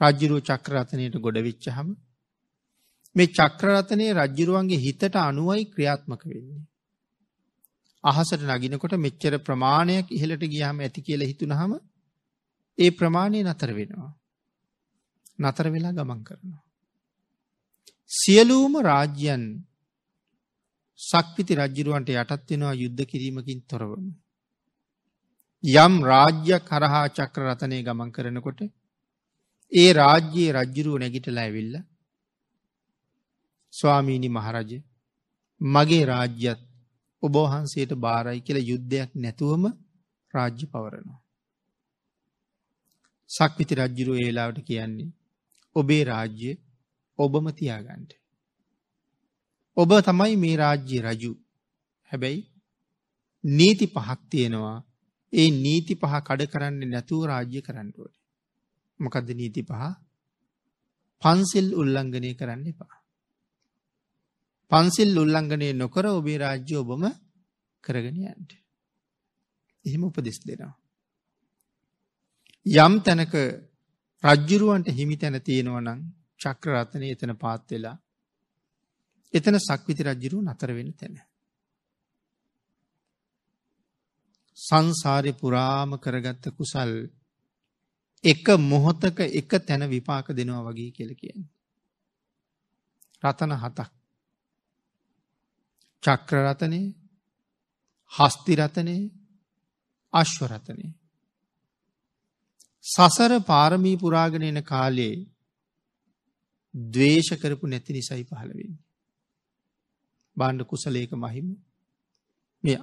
රජ්ජුරුව 0.00 0.40
චක්‍රරතනයට 0.42 1.16
ගොඩවිච්චහම 1.18 1.88
මේ 3.16 3.32
චක්‍රරතනය 3.32 4.06
රජ්ජුරුවන්ගේ 4.14 4.78
හිතට 4.78 5.14
අනුවයි 5.20 5.64
ක්‍රියාත්මක 5.66 6.22
වෙන්නේ. 6.26 6.62
අහසට 8.04 8.42
නගිනකොට 8.48 8.94
මෙච්චර 8.98 9.34
ප්‍රමාණයක් 9.40 10.06
ඉහලට 10.10 10.44
ගියහම 10.46 10.76
ඇති 10.80 11.00
කියල 11.02 11.22
හිතුනහම 11.22 11.72
ඒ 12.78 12.90
ප්‍රමාණය 12.92 13.40
නතර 13.42 13.70
වෙනවා. 13.72 14.12
නතර 15.38 15.66
වෙලා 15.68 15.92
ගමන් 15.92 16.20
කරනවා. 16.22 16.62
සියලූම 18.10 18.74
රාජ්‍යයන් 18.82 19.44
සක්විති 21.00 21.54
රජ්ජිරුවන්ට 21.56 22.08
යටත් 22.12 22.50
වෙනවා 22.50 22.74
යුද්ධ 22.74 23.04
කිරීමකින් 23.04 23.60
තොරවම. 23.64 24.06
යම් 25.64 25.94
රාජ්‍ය 26.04 26.56
කරහා 26.62 27.06
චක්‍ර 27.10 27.42
රතනය 27.46 27.78
ගමන් 27.82 28.10
කරනකොට 28.10 28.60
ඒ 29.72 29.90
රාජ්‍යයේ 29.92 30.52
රජ්ජුරුව 30.52 30.96
නැගිටලා 30.98 31.42
ඇවිල්ල 31.42 31.74
ස්වාමීණි 33.74 34.28
මහරජ 34.28 34.70
මගේ 35.60 36.04
රාජ්‍යත් 36.04 36.60
ඔබෝහන්සේට 37.22 37.92
බාරයි 37.96 38.40
කියල 38.40 38.58
යුද්ධයක් 38.62 39.10
නැතුවම 39.16 39.64
රාජ්‍ය 40.34 40.66
පවරනවා. 40.66 41.20
සක්විති 43.30 43.74
රජ්ජුරු 43.74 44.12
ඒලාවට 44.16 44.60
කියන්නේ 44.62 45.10
ඔබේ 45.76 46.02
රාජ්‍ය 46.04 46.52
ඔබම 47.18 47.46
තියාගන්ට. 47.52 48.12
ඔබ 49.76 49.90
තමයි 50.00 50.36
මේ 50.36 50.56
රාජ්‍ය 50.56 51.00
රජු 51.00 51.32
හැබැයි 52.10 52.42
නීති 53.44 53.86
පහක් 53.86 54.20
තියෙනවා 54.30 54.78
ඒ 55.32 55.50
නීති 55.56 55.94
පහ 55.96 56.14
කඩ 56.20 56.50
කරන්නේ 56.52 56.88
නැතුව 56.88 57.22
රාජ්‍ය 57.24 57.60
කරන්නඩුවට. 57.62 58.25
මොකද 59.00 59.28
නීති 59.32 59.62
පහ 59.62 59.82
පන්සිල් 61.22 61.68
උල්ලංඝනය 61.74 62.30
කරන්න 62.34 62.66
එපා. 62.66 62.96
පන්සිල් 64.70 65.12
උල්ලංඝනය 65.16 65.68
නොකර 65.74 66.06
ඔබේ 66.08 66.38
රාජ්‍ය 66.38 66.74
ඔබම 66.76 67.04
කරගෙන 67.84 68.18
යන්ට. 68.24 68.50
එහෙම 69.84 70.02
උපදෙස් 70.04 70.38
දෙනවා. 70.40 70.74
යම් 72.66 72.94
තැනක 73.00 73.34
රජ්ජුරුවන්ට 74.22 74.88
හිමි 74.90 75.16
තැන 75.16 75.38
තියෙනවනං 75.40 76.00
චක්‍රරතනය 76.38 77.06
එතන 77.08 77.32
පාත් 77.36 77.64
වෙලා 77.68 77.96
එතන 79.34 79.58
සක්විති 79.60 80.02
රජ්ජුරුව 80.04 80.42
නතර 80.44 80.70
වෙන 80.72 80.90
තැන. 80.94 81.16
සංසාරය 84.58 85.32
පුරාම 85.34 85.90
කරගත්ත 85.98 86.44
කුසල් 86.52 86.92
එක 88.26 88.46
මොහොතක 88.62 89.18
එක 89.32 89.50
තැන 89.60 89.82
විපාක 89.88 90.26
දෙනවා 90.30 90.66
වගේ 90.66 90.90
කියල 90.92 91.12
කියෙන්. 91.14 91.40
රතන 93.22 93.52
හතක් 93.54 93.90
චක්‍රරතනය 96.02 96.80
හස්තිරතනය 98.12 98.96
අශ්වරතනය. 100.14 100.86
සසර 102.84 103.32
පාරමී 103.42 103.96
පුරාගෙන 103.96 104.42
එන 104.44 104.62
කාලයේ 104.64 105.26
දවේශ 106.74 107.32
කරපු 107.36 107.66
නැති 107.66 107.92
නිසයි 107.92 108.24
පහළවෙන්න. 108.24 108.74
බාණ්ඩ 110.36 110.62
කුසලේක 110.64 111.12
මහිම 111.14 111.48
මෙ 112.64 112.74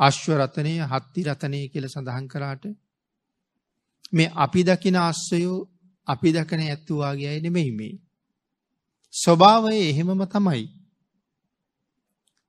අශ්වරතනය 0.00 0.74
හත්ති 0.84 1.20
රතනය 1.24 1.60
කියල 1.68 1.86
සඳහන් 1.86 2.26
කරාට 2.28 2.64
මේ 4.12 4.32
අපි 4.34 4.60
දකින 4.64 4.96
අස්සයෝ 4.96 5.58
අපි 6.06 6.32
දකන 6.32 6.62
ඇත්තුවාගේ 6.62 7.28
අය 7.28 7.40
නෙමෙහිමේ. 7.40 7.94
ස්වභාවය 9.14 9.76
එහෙමම 9.80 10.22
තමයි. 10.26 10.64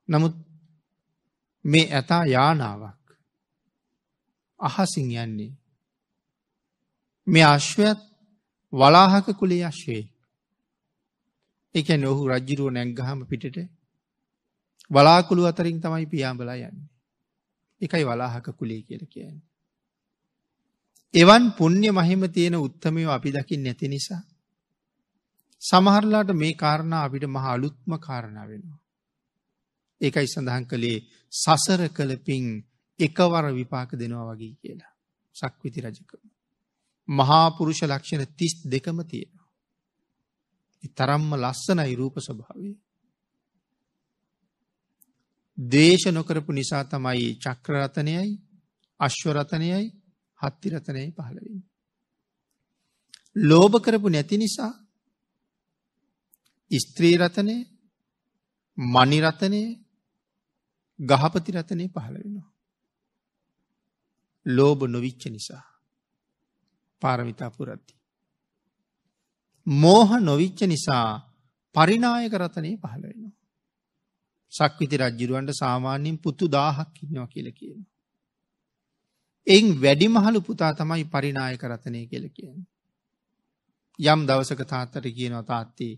නමුත් 0.09 0.35
මේ 1.65 1.85
ඇතා 1.91 2.23
යානාවක් 2.25 3.03
අහසින් 4.59 5.11
යන්නේ. 5.17 5.51
මේ 7.27 7.45
අශ්වයත් 7.45 7.99
වලාහක 8.73 9.27
කුලේ 9.39 9.63
අශ්වේ. 9.65 10.03
එක 11.75 11.87
නොහු 11.97 12.27
රජ්ජිරුව 12.29 12.69
නැංගහම 12.71 13.19
පිටට 13.25 13.57
වලාකුළු 14.91 15.43
අතරින් 15.45 15.81
තමයි 15.81 16.05
පියාඹලා 16.05 16.59
යන්නේ. 16.59 16.89
එකයි 17.81 18.05
වලාහක 18.05 18.47
කුලේ 18.51 18.81
කියල 18.81 19.03
කියන්නේ. 19.05 19.52
එවන් 21.13 21.43
පුුණ්්‍ය 21.51 21.89
මහිම 21.91 22.21
තියෙන 22.27 22.55
උත්තමයෝ 22.57 23.11
අපි 23.11 23.29
දකිින් 23.31 23.63
නැති 23.63 23.87
නිසා. 23.87 24.21
සමහරලාට 25.61 26.29
මේ 26.33 26.53
කාරණා 26.55 27.03
අපිට 27.03 27.25
මහ 27.25 27.45
අලුත්ම 27.47 27.91
කාරණා 27.99 28.47
වෙනවා. 28.47 28.79
ඒකයි 30.01 30.27
සඳහන් 30.27 30.65
කළේ 30.65 30.99
සසර 31.33 31.81
කළ 31.89 32.13
පින් 32.17 32.45
එකවර 32.99 33.45
විපාක 33.51 33.91
දෙනවා 33.93 34.29
වගේ 34.29 34.53
කියලා. 34.55 34.93
සක්විති 35.35 35.81
රජකම. 35.81 36.23
මහාපුරුෂ 37.09 37.81
ලක්ෂණ 37.83 38.25
තිස් 38.37 38.53
දෙකම 38.65 38.97
තියෙනවා. 39.03 39.49
තරම්ම 40.91 41.31
ලස්සනයි 41.35 41.95
රූප 41.95 42.15
ස්වභාවේ. 42.19 42.75
දේශ 45.57 46.05
නොකරපු 46.09 46.51
නිසා 46.51 46.83
තමයි 46.85 47.35
චක්‍රරතනයයි 47.35 48.31
අශ්වරතනයයි 48.99 49.85
හත්තිරතනය 50.43 51.11
පහළවෙන්. 51.11 51.61
ලෝභ 53.35 53.75
කරපු 53.81 54.09
නැති 54.09 54.37
නිසා 54.37 54.73
ස්ත්‍රී 56.71 57.17
රතනය 57.17 57.55
මනිරතනය 58.77 59.61
ගහපති 60.99 61.51
රතනය 61.51 61.85
පහළ 61.87 62.15
වෙනවා. 62.15 62.51
ලෝබ 64.45 64.79
නොවිච්ච 64.83 65.23
නිසා 65.25 65.63
පාරමිතා 67.01 67.49
පුරද්දි. 67.49 67.93
මෝහ 69.67 70.09
නොවිච්ච 70.19 70.59
නිසා 70.63 71.07
පරිනායක 71.75 72.33
රතනය 72.33 72.71
පහළ 72.77 73.03
වෙනවා. 73.03 73.35
සක්විති 74.53 74.97
රජ්ජිරුවන්ට 74.97 75.51
සාමාන්‍යයෙන් 75.53 76.17
පුතු 76.17 76.45
දාහක් 76.47 77.03
ඉන්නවා 77.03 77.27
කියල 77.27 77.49
කියන. 77.51 77.81
එයින් 79.47 79.81
වැඩිමහලු 79.81 80.41
පුතා 80.41 80.73
තමයි 80.73 81.05
පරිනායක 81.05 81.63
රතනය 81.63 82.05
කියල 82.05 82.29
කියන. 82.29 82.55
යම් 83.99 84.25
දවසක 84.25 84.61
තාත්තට 84.65 85.05
කියනවා 85.09 85.43
තාත්තේ 85.43 85.93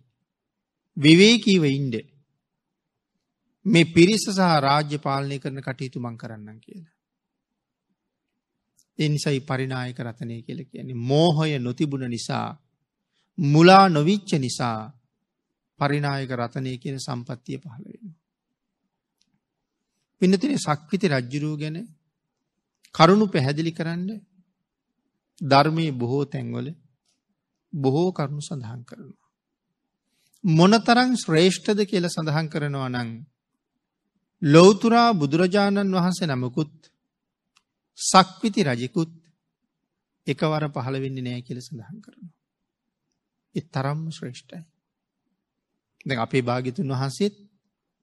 විවේකීව 0.97 1.63
ඉන්ඩ 1.65 1.95
මේ 3.65 3.85
පිරිස 3.87 4.25
සහ 4.27 4.51
රාජ්‍ය 4.59 4.97
පාලනය 4.99 5.39
කරන 5.39 5.61
කටයුතු 5.61 5.99
මං 5.99 6.17
කරන්න 6.17 6.59
කියලා. 6.59 6.93
එනිසයි 8.99 9.39
පරිනායක 9.41 9.99
රතනය 9.99 10.41
කියල 10.41 10.59
කියන්නේ 10.65 11.01
මෝහය 11.03 11.57
නොතිබුණ 11.59 12.07
නිසා 12.07 12.47
මුලා 13.37 13.89
නොවිච්ච 13.89 14.31
නිසා 14.37 14.79
පරිනායක 15.79 16.31
රතනය 16.31 16.77
කියන 16.77 16.99
සම්පත්තිය 16.99 17.57
පහළ 17.57 17.85
වෙන. 17.85 18.15
පිනතින 20.21 20.57
සක්විති 20.57 21.07
රජ්ජුරූ 21.07 21.55
ගැන 21.57 21.77
කරුණු 22.95 23.25
පැහැදිලි 23.27 23.71
කරන්න 23.71 24.09
ධර්මය 25.41 25.85
බොහෝ 25.93 26.25
තැන්වල 26.25 26.67
බොහෝ 27.73 28.09
කරුණු 28.11 28.41
සඳහන් 28.41 28.81
කරනවා. 28.83 29.25
මොනතරං 30.43 31.11
ශ්‍රේෂ්ඨද 31.17 31.79
කියල 31.85 32.05
සඳහන් 32.07 32.47
කරනවා 32.49 32.89
නං 32.91 33.09
ලෝතුරා 34.41 35.09
බුදුරජාණන් 35.13 35.95
වහන්සේ 35.95 36.27
නමකුත් 36.27 36.73
සක්විති 37.97 38.61
රජෙකුත් 38.63 39.11
එකවර 40.27 40.63
පහළ 40.69 40.97
වෙන්න 40.99 41.19
නෑ 41.21 41.41
කියල 41.41 41.59
සඳහන් 41.59 41.99
කරනවා. 41.99 42.33
එත් 43.55 43.67
තරම්ම 43.69 44.07
ශ්‍රේෂ්ඨයි. 44.11 44.63
ද 46.05 46.09
අපේ 46.17 46.43
භාගිතුන් 46.43 46.91
වහන්සේත් 46.91 47.35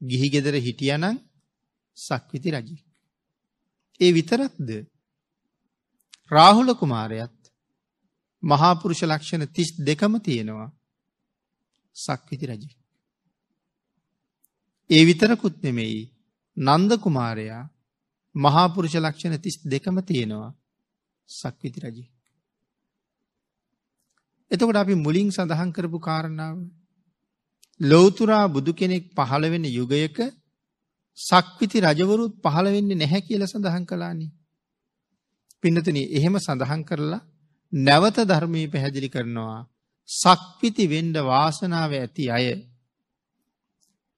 ගිහි 0.01 0.29
ගෙදර 0.31 0.55
හිටියනං 0.59 1.07
සක්විති 1.99 2.51
රජි. 2.53 2.77
ඒ 4.03 4.13
විතරක්ද 4.13 4.69
රාහුල 6.33 6.71
කුමාරයත් 6.75 7.37
මහාපුරුෂ 8.43 9.03
ලක්ෂණ 9.03 9.45
තිස් 9.49 9.69
දෙකම 9.79 10.15
තියෙනවා 10.21 10.69
සක්විති 11.97 12.47
රජි. 12.47 12.71
ඒ 14.91 15.03
විතරකුත් 15.05 15.57
නෙමෙයි 15.63 16.03
නන්ද 16.57 16.91
කුමාරයා 16.99 17.65
මහාපුරුෂ 18.35 18.95
ලක්ෂණ 18.97 19.39
තිස් 19.39 19.57
දෙකම 19.65 19.97
තියෙනවා 20.01 20.51
සක්විති 21.29 21.81
රජි. 21.81 22.05
එතකොට 24.51 24.77
අපි 24.77 24.95
මුලින් 24.97 25.29
සඳහන් 25.31 25.71
කරපු 25.73 25.99
කාරණාව 26.01 26.57
ලෝතුරා 27.81 28.47
බුදු 28.49 28.73
කෙනෙක් 28.73 29.05
පහළ 29.11 29.45
වෙන 29.45 29.65
යුගයක 29.71 30.19
සක්විති 31.19 31.79
රජවරුත් 31.81 32.35
පහළ 32.43 32.69
වෙන්නේ 32.69 32.97
නැහැ 32.97 33.21
කියල 33.21 33.43
සඳහන් 33.47 33.85
කලානි. 33.85 34.27
පින්නතන 35.63 35.99
එහෙම 35.99 36.37
සඳහන් 36.39 36.83
කරලා 36.85 37.23
නැවත 37.73 38.19
ධර්මී 38.23 38.67
පැහැදිලි 38.69 39.09
කරනවා 39.09 39.61
සක්විති 40.09 40.85
වෙන්ඩ 40.87 41.17
වාසනාව 41.23 41.93
ඇති 41.93 42.25
අය 42.31 42.47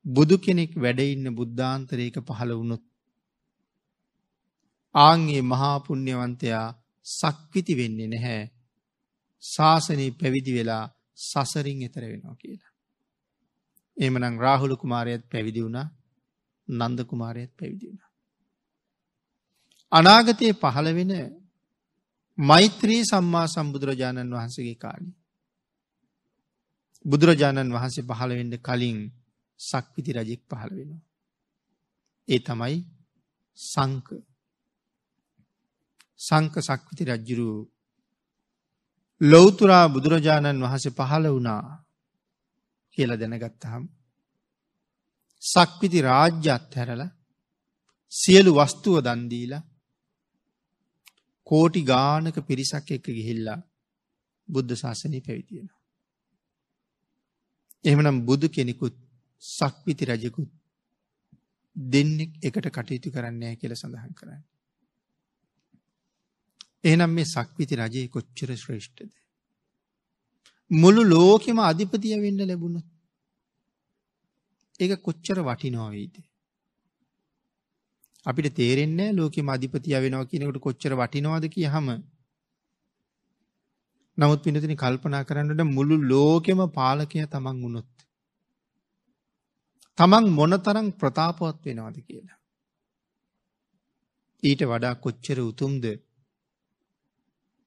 බුදු 0.05 0.37
කෙනෙක් 0.39 0.73
වැඩඉන්න 0.77 1.27
බුද්ධාන්තරයක 1.33 2.17
පහළ 2.21 2.53
වුණොත්. 2.53 2.85
ආංගේ 4.95 5.43
මහාපුුණ්‍යවන්තයා 5.43 6.67
සක්විති 7.07 7.75
වෙන්නේ 7.77 8.09
නැහැ. 8.09 8.43
ශාසනී 9.43 10.11
පැවිදි 10.13 10.53
වෙලා 10.53 10.85
සසරින් 11.21 11.81
එතර 11.83 12.05
වෙනවා 12.05 12.37
කියලා. 12.37 12.73
එමනම් 13.97 14.37
රාහුල 14.39 14.75
කුමාරයත් 14.77 15.23
පැවිදි 15.31 15.65
වුණා 15.65 15.89
නන්ද 16.69 16.99
කුමාරයත් 17.05 17.53
පැවිදි 17.53 17.87
වුණා. 17.87 18.11
අනාගතයේ 19.93 20.55
පහළ 20.55 20.89
වෙන 20.95 21.13
මෛත්‍රී 22.39 23.03
සම්මා 23.05 23.47
සම්බුදුරජාණන් 23.47 24.33
වහන්සේගේ 24.33 24.75
කාලි. 24.77 25.11
බුදුරජාණන් 27.05 27.73
වහන්සේ 27.73 28.05
පහළ 28.05 28.33
වෙන්න 28.33 28.55
කලින් 28.61 28.99
සක්විති 29.61 30.13
රජෙක් 30.13 30.43
පහළ 30.51 30.73
වෙනවා. 30.73 31.03
ඒ 32.29 32.41
තමයි 32.41 32.77
සංක 33.59 34.09
සංක 36.21 36.55
සක්විති 36.61 37.05
රජ්ජුරු 37.05 37.51
ලොවතුරා 39.21 39.87
බුදුරජාණන් 39.89 40.63
වහස 40.63 40.85
පහළ 40.91 41.27
වුණා 41.29 41.63
කියල 42.99 43.11
දැනගත්තහම්. 43.13 43.83
සක්විති 45.45 46.01
රාජ්‍යත් 46.03 46.75
හැරල 46.75 47.03
සියලු 48.13 48.51
වස්තුව 48.55 48.97
දන්දීලා 49.03 49.63
කෝටි 51.47 51.83
ගානක 51.85 52.37
පිරිසක් 52.43 52.91
එක්ක 52.91 53.07
ගිහිල්ලා 53.11 53.59
බුද්ධ 54.49 54.75
ශාසනය 54.75 55.21
පැවිතියෙන. 55.21 55.69
එහෙමනම් 57.85 58.19
බුදු 58.23 58.47
කෙනෙකුත් 58.49 58.97
සක්විති 59.43 60.05
රජකුත් 60.07 60.51
දෙන්නෙක් 61.77 62.33
එකට 62.43 62.67
කටයුතු 62.69 63.09
කරන්නේ 63.11 63.55
කියල 63.57 63.75
සඳහන් 63.75 64.15
කරන්න. 64.15 64.43
එහනම් 66.85 67.11
මේ 67.11 67.27
සක්විති 67.27 67.75
රජයේ 67.77 68.09
කොච්චර 68.09 68.51
ශ්‍රේෂ්ඨද. 68.55 69.13
මුළු 70.71 71.03
ලෝකෙම 71.05 71.59
අධිපතිය 71.61 72.17
වෙන්න 72.19 72.45
ලැබුණොත්. 72.45 72.89
ඒක 74.81 75.03
කොච්චර 75.03 75.39
වටිනෝවීද. 75.41 76.15
අපිට 78.27 78.55
තේරෙන්නේ 78.55 79.11
ලෝකෙම 79.13 79.49
අධිපතිය 79.49 79.97
වෙනවා 79.97 80.25
කියනකට 80.25 80.59
කොච්චර 80.59 80.93
වටිනවාද 80.95 81.45
කිය 81.49 81.67
හම 81.67 81.89
නමුත් 84.19 84.41
පිනතින 84.43 84.77
කල්පනා 84.77 85.25
කරන්නට 85.25 85.63
මුළු 85.77 85.97
ලෝකෙම 86.05 86.61
පාලකය 86.71 87.27
තමන් 87.27 87.61
වුණොත්. 87.63 87.91
තමන් 89.99 90.25
මොනතරං 90.39 90.89
ප්‍රතාපවත් 91.01 91.61
වෙනවාද 91.65 91.97
කියලා. 92.01 92.39
ඊට 94.43 94.63
වඩා 94.71 94.95
කොච්චර 94.97 95.39
උතුම්ද 95.41 95.85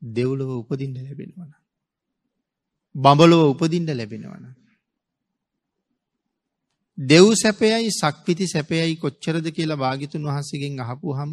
දෙව්ලොව 0.02 0.52
උපදින්න 0.54 0.98
ලැබෙනවන. 0.98 1.52
බඹලොව 2.96 3.42
උපදින්න 3.54 3.98
ලැබෙනවන. 3.98 4.46
දෙව් 6.98 7.26
සැපයයි 7.34 7.92
සක්විති 7.92 8.46
සැපයයි 8.48 8.96
කොච්චරද 8.96 9.46
කියලා 9.50 9.76
භාගිතුන් 9.76 10.24
වහන්සේගෙන් 10.24 10.80
අහපු 10.80 11.14
හම 11.14 11.32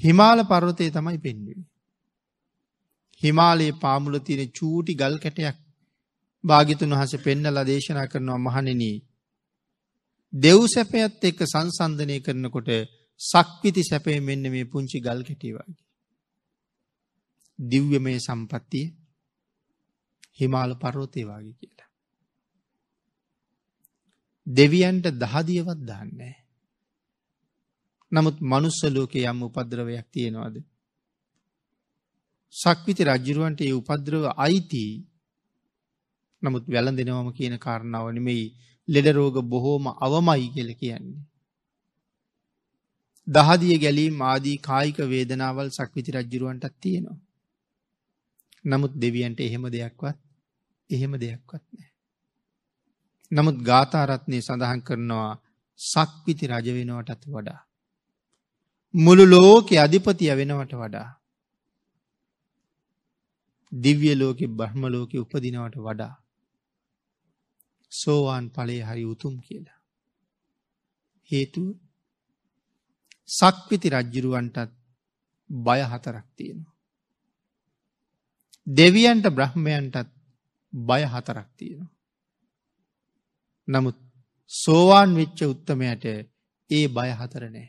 හිමාල 0.00 0.38
පර්වතය 0.44 0.90
තමයි 0.90 1.18
පෙන්වෙන. 1.18 1.60
හිමාලයේ 3.22 3.78
පාමුල 3.80 4.16
තියෙන 4.18 4.50
චූටි 4.50 4.92
ගල් 4.94 5.16
කැටයක් 5.18 5.58
භාගිතුන් 6.44 6.92
වහස 6.92 7.12
පෙන්නලා 7.18 7.64
දේශනා 7.64 8.06
කරනවා 8.06 8.40
මහනෙනී. 8.40 8.96
දෙව් 10.32 10.60
සැපයත් 10.66 11.24
එක්ක 11.24 11.40
සංසන්ධනය 11.44 12.16
කරනකොට 12.20 12.70
සක්විති 13.20 13.82
සැපේ 13.82 14.18
මෙන්න 14.20 14.44
මේ 14.50 14.64
පුංචි 14.64 14.98
ගල් 15.00 15.20
කැටිවගේ. 15.22 15.80
දිව්‍යමය 17.58 18.14
සම්පත්තිය 18.18 18.86
හිමාල 20.38 20.70
පරෝතය 20.76 21.22
වගේ 21.24 21.54
කියලා. 21.54 21.81
දෙවියන්ට 24.46 25.06
දහදියවත් 25.14 25.80
දන්නේ. 25.80 26.36
නමුත් 28.12 28.36
මනුස්සලෝක 28.42 29.14
යම් 29.14 29.42
උපද්‍රවයක් 29.42 30.06
තියෙනවාද. 30.10 30.56
සක්විති 32.54 33.02
රජ්ජුරුවන්ට 33.04 33.60
ඒ 33.60 33.72
උපද්‍රව 33.72 34.24
අයිති 34.36 34.84
නමුත් 36.42 36.64
වැළඳෙනවම 36.66 37.28
කියන 37.32 37.54
කාරණාව 37.58 38.06
නෙමෙයි 38.10 38.46
ලෙඩරෝග 38.88 39.36
බොහෝම 39.44 39.84
අවමයි 39.98 40.48
කියල 40.54 40.70
කියන්නේ. 40.74 41.24
දහදිය 43.26 43.78
ගැලීම් 43.78 44.16
ආදී 44.22 44.58
කායික 44.58 44.98
වේදනාවල් 45.06 45.70
සක්විති 45.70 46.10
රජ්ජුරුවන්ටත් 46.10 46.74
තියෙනවා. 46.80 47.20
නමුත් 48.64 48.92
දෙවියන්ට 48.96 49.40
එහෙම 49.40 49.64
දෙයක්වත් 49.68 50.18
එහෙම 50.90 51.12
දෙයක්වත් 51.16 51.64
නෑ. 51.70 51.91
නමුත් 53.32 53.58
ගාථාරත්නය 53.62 54.38
සඳහන් 54.40 54.80
කරනවා 54.80 55.32
සක්විති 55.80 56.46
රජ 56.46 56.66
වෙනවටත් 56.70 57.22
වඩා. 57.26 57.60
මුළු 58.94 59.24
ලෝකෙ 59.26 59.76
අධිපතිය 59.78 60.32
වෙනවට 60.36 60.74
වඩා. 60.74 61.08
දිව්‍ය 63.72 64.10
ලෝකෙ 64.14 64.46
බ්‍රහ්මලෝකෙ 64.46 65.16
උපදිනවට 65.18 65.76
වඩා. 65.78 66.14
සෝවාන් 67.92 68.44
පලේ 68.50 68.82
හරි 68.82 69.04
උතුම් 69.04 69.34
කියලා. 69.40 69.80
හේතුව 71.30 71.68
සක්විති 73.28 73.88
රජ්ජුරුවන්ටත් 73.88 74.70
බය 75.50 75.80
හතරක් 75.82 76.26
තියෙනවා. 76.36 76.74
දෙවියන්ට 78.66 79.26
බ්‍රහ්මයන්ටත් 79.28 80.08
බය 80.72 81.02
හතරක් 81.04 81.48
තියෙනවා. 81.56 81.91
නමුත් 83.72 83.98
සෝවාන් 84.50 85.10
වෙච්ච 85.14 85.38
උත්තමයට 85.44 86.04
ඒ 86.70 86.86
බය 86.86 87.10
හතර 87.10 87.44
නෑ. 87.50 87.68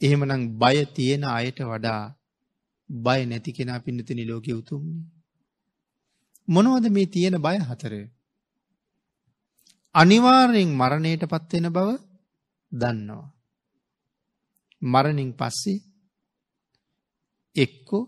එහෙමනම් 0.00 0.42
බය 0.58 0.76
තියෙන 0.94 1.24
අයට 1.28 1.60
වඩා 1.62 2.02
බය 2.90 3.20
නැති 3.26 3.52
කෙනා 3.52 3.80
පින්නතිනි 3.80 4.28
ලෝකෙ 4.28 4.52
උතුම්න්නේ. 4.52 5.08
මොනවද 6.48 6.86
මේ 6.88 7.06
තියෙන 7.06 7.36
බය 7.42 7.56
හතර. 7.60 7.94
අනිවාර්යෙන් 9.94 10.70
මරණයට 10.76 11.24
පත්වෙන 11.24 11.68
බව 11.68 11.88
දන්නවා. 12.72 13.26
මරණින් 14.82 15.32
පස්සේ 15.32 15.84
එක්කෝ 17.56 18.04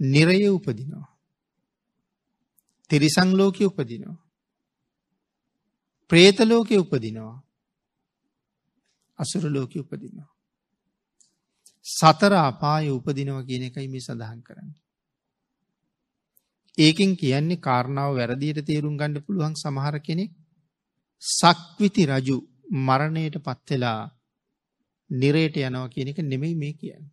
නිරය 0.00 0.48
උපදිනවා. 0.48 1.11
තිරිසංලෝක 2.92 3.58
උපදිනවා. 3.62 4.18
ප්‍රේතලෝක 6.10 6.70
උපදිනවා. 6.72 7.42
අසුරලෝක 9.18 9.72
උපදිනවා. 9.76 10.28
සතර 11.86 12.32
අපාය 12.40 12.90
උපදිනව 12.90 13.38
කියන 13.46 13.64
එකයි 13.64 13.88
මේ 13.88 14.00
සඳහන් 14.00 14.40
කරන්න. 14.40 14.70
ඒකෙන් 16.78 17.16
කියන්නේ 17.16 17.56
කාරණාව 17.58 18.10
වැරදියට 18.12 18.60
තේරුම් 18.62 18.94
ගණඩ 18.94 19.24
පුළුවන් 19.26 19.54
සමහර 19.54 19.96
කෙනෙක් 20.00 20.32
සක්විති 21.22 22.04
රජු 22.06 22.36
මරණයට 22.80 23.36
පත්වෙලා 23.40 24.00
නිරේට 25.10 25.56
යනව 25.58 25.84
කියන 25.88 26.08
එක 26.08 26.18
නෙමෙයි 26.22 26.54
මේ 26.54 26.74
කියන්නේ. 26.74 27.12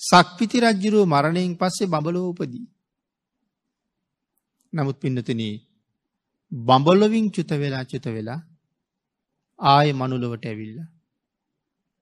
සක්විති 0.00 0.58
රජ්ජුරුව 0.60 1.06
මරණයෙන් 1.06 1.54
පස්සේ 1.56 1.86
බඹලෝ 1.86 2.30
උපදී. 2.30 2.66
නමුත් 4.76 4.98
පින්නතන 5.00 5.42
බඹලොවින් 6.52 7.26
චුත 7.30 7.50
වෙලා 7.54 7.84
චුත 7.84 8.06
වෙලා 8.08 8.40
ආය 9.60 9.88
මනුලොවට 9.92 10.44
ඇවිල්ල 10.44 10.78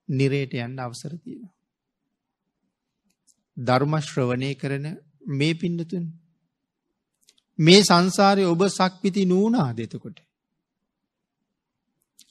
නිරේට 0.09 0.53
යන්න 0.57 0.79
අවසර 0.79 1.13
තියෙන. 1.17 1.49
ධර්මශ්‍රවනය 3.57 4.51
කරන 4.55 4.85
මේ 5.33 5.53
පින්නතුන් 5.53 6.05
මේ 7.59 7.81
සංසාරය 7.81 8.43
ඔබ 8.43 8.61
සක්විති 8.69 9.25
නූනා 9.25 9.69
දෙතකොට. 9.73 10.17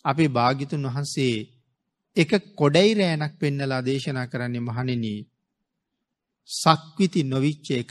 අපේ 0.04 0.28
භාගිතුන් 0.28 0.86
වහන්සේ 0.86 1.36
එක 2.16 2.32
කොඩයි 2.54 2.90
රෑනක් 2.94 3.34
පෙන්නලා 3.38 3.82
දේශනා 3.82 4.26
කරන්නේ 4.26 4.60
මහනෙනී 4.60 5.20
සක්විති 6.48 7.20
නොවිච්ච 7.24 7.66
එක 7.72 7.90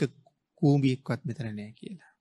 කූඹියෙක්වත් 0.62 1.20
මෙතර 1.24 1.46
නෑ 1.50 1.72
කියලා. 1.72 2.13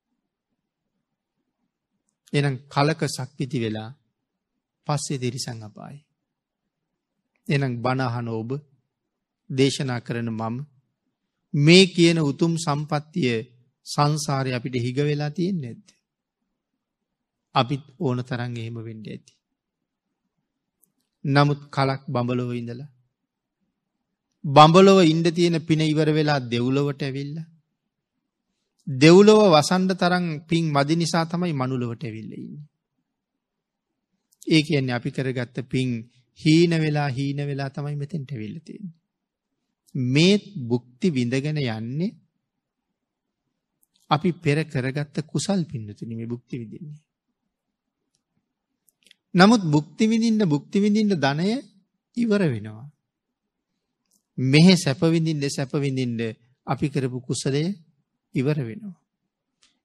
එනම් 2.33 2.55
කලක 2.67 3.01
සක්විති 3.07 3.57
වෙලා 3.59 3.89
පස්සේ 4.87 5.17
දෙරිසං 5.17 5.59
අපායි. 5.63 5.99
එනම් 7.47 7.73
බණහන 7.81 8.27
ඔබ 8.31 8.49
දේශනා 9.49 9.99
කරන 9.99 10.29
මම 10.31 10.55
මේ 11.53 11.85
කියන 11.85 12.19
උතුම් 12.21 12.53
සම්පත්තිය 12.57 13.33
සංසාරය 13.87 14.51
අපිට 14.53 14.75
හිග 14.75 14.97
වෙලා 15.01 15.29
තියෙන් 15.29 15.57
නැද්ද. 15.61 15.87
අපිත් 17.55 17.83
ඕන 17.99 18.19
තරන් 18.23 18.57
එහෙම 18.57 18.77
වෙන්ඩ 18.79 19.07
ඇති. 19.07 19.33
නමුත් 21.25 21.61
කලක් 21.69 22.01
බඹලොව 22.07 22.51
ඉඳලා 22.53 22.89
බඹලොව 24.45 24.99
ඉන්ඩ 25.03 25.27
තියෙන 25.29 25.57
පින 25.61 25.81
ඉවර 25.83 26.09
වෙලා 26.11 26.39
දෙව්ලොවට 26.45 27.01
ඇවිල්ල. 27.01 27.37
දෙව්ලොව 28.87 29.41
වසන්ඩ 29.51 29.91
තරම් 29.95 30.25
පින් 30.47 30.65
මදි 30.71 30.95
නිසා 30.95 31.25
තමයි 31.25 31.53
මනුලවට 31.53 32.03
ඇවිල්ලඉන්න. 32.03 32.59
ඒ 34.47 34.61
කියන්නේ 34.61 34.95
අපි 34.95 35.09
කරගත්ත 35.11 35.57
පින් 35.69 35.89
හීන 36.39 36.71
වෙලා 36.77 37.09
හීන 37.09 37.39
වෙලා 37.39 37.69
තමයි 37.69 37.95
මෙතෙන්ට 37.95 38.31
වෙල්ලතින්. 38.33 38.83
මේත් 39.95 40.43
බුක්ති 40.57 41.07
විඳගෙන 41.11 41.57
යන්නේ 41.57 42.15
අපි 44.11 44.29
පෙර 44.33 44.57
කරගත්ත 44.65 45.15
කුසල් 45.23 45.65
පින්නතුනි 45.65 46.15
මේ 46.15 46.27
බුක්ති 46.27 46.59
විදින්නේ. 46.59 46.99
නමුත් 49.35 49.61
බුක්ති 49.65 50.07
විඳින්න 50.07 50.41
බුක්ති 50.45 50.77
විඳින්න 50.79 51.15
ධනය 51.15 51.47
ඉවර 52.17 52.41
වෙනවා. 52.43 52.89
මෙහෙ 54.37 54.75
සැප 54.75 55.01
විඳින්න 55.05 55.49
සැප 55.49 55.71
විඳින්න 55.75 56.19
අපි 56.67 56.89
කරපු 56.89 57.19
කුසලය 57.21 57.63
ඉවර 58.35 58.57
වෙනවා. 58.59 58.99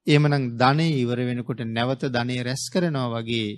එහෙමනම් 0.07 0.45
ධනය 0.57 0.85
ඉවර 0.95 1.19
වෙනකොට 1.19 1.61
නැවත 1.67 2.03
ධනය 2.07 2.35
රැස් 2.43 2.63
කරනවා 2.69 3.09
වගේ 3.15 3.49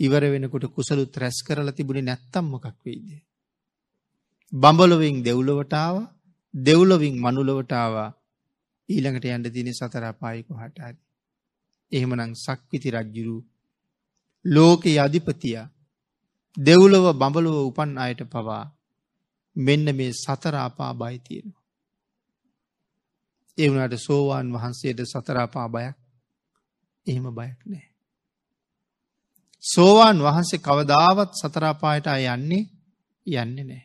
ඉවර 0.00 0.24
වෙනකොට 0.24 0.64
කුසලුත් 0.68 1.16
රැස් 1.16 1.38
කරලා 1.42 1.72
තිබුණේ 1.72 2.02
නැත්තම් 2.02 2.44
මොකක් 2.44 2.66
වෙයිද? 2.84 3.08
බඹලොවින් 4.52 5.16
දෙව්ලොවට 5.22 5.74
ආවා, 5.74 6.12
දෙව්ලොවින් 6.54 7.16
මනුලොවට 7.20 7.72
ආවා. 7.74 8.10
ඊළඟට 8.88 9.26
යන්න 9.26 9.46
තියෙන 9.46 9.72
සතර 9.72 10.04
අපායි 10.04 10.42
කොහට 10.42 10.78
හරි. 10.78 10.98
එහෙමනම් 11.92 12.32
සක්විති 12.36 12.90
රජුරු 12.90 13.36
ලෝකයේ 14.44 14.98
අධිපතියා 14.98 15.68
දෙව්ලොව 16.56 17.06
බඹලොව 17.12 17.56
උපන් 17.60 17.92
අයට 17.98 18.22
පවා 18.24 18.64
මෙන්න 19.56 19.86
මේ 19.96 20.12
සතර 20.14 20.54
අපා 20.58 20.92
බය 20.92 21.16
තියෙනවා. 21.18 21.63
ඒ 23.58 23.68
වුණාට 23.68 23.98
සෝවාන් 23.98 24.52
වහන්සේට 24.52 25.00
සතර 25.04 25.38
අපා 25.38 25.68
බයක් 25.70 25.96
එහෙම 27.06 27.26
බයක් 27.30 27.60
නැහැ. 27.64 27.94
සෝවාන් 29.64 30.18
වහන්සේ 30.18 30.58
කවදාවත් 30.60 31.32
සතර 31.34 31.64
අපායට 31.64 32.06
අය 32.06 32.24
යන්නේ 32.26 32.64
යන්නේ 33.26 33.64
නැහැ. 33.64 33.84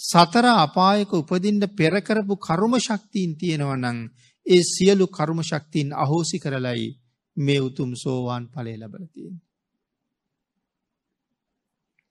සතර 0.00 0.46
අපායක 0.56 1.12
උපදින්න 1.12 1.62
පෙර 1.70 1.94
කරපු 2.00 2.34
කර්ම 2.38 2.74
ශක්තියින් 2.78 3.32
තියෙනවා 3.36 3.76
නම් 3.76 3.98
ඒ 4.46 4.62
සියලු 4.64 5.06
කර්ම 5.08 5.40
ශක්තියින් 5.42 5.90
අහෝසි 5.94 6.38
කරලයි 6.38 6.88
මේ 7.36 7.60
උතුම් 7.60 7.90
සෝවාන් 7.94 8.44
ඵලය 8.48 8.74
ලැබලා 8.76 9.08
තියෙන්නේ. 9.08 9.46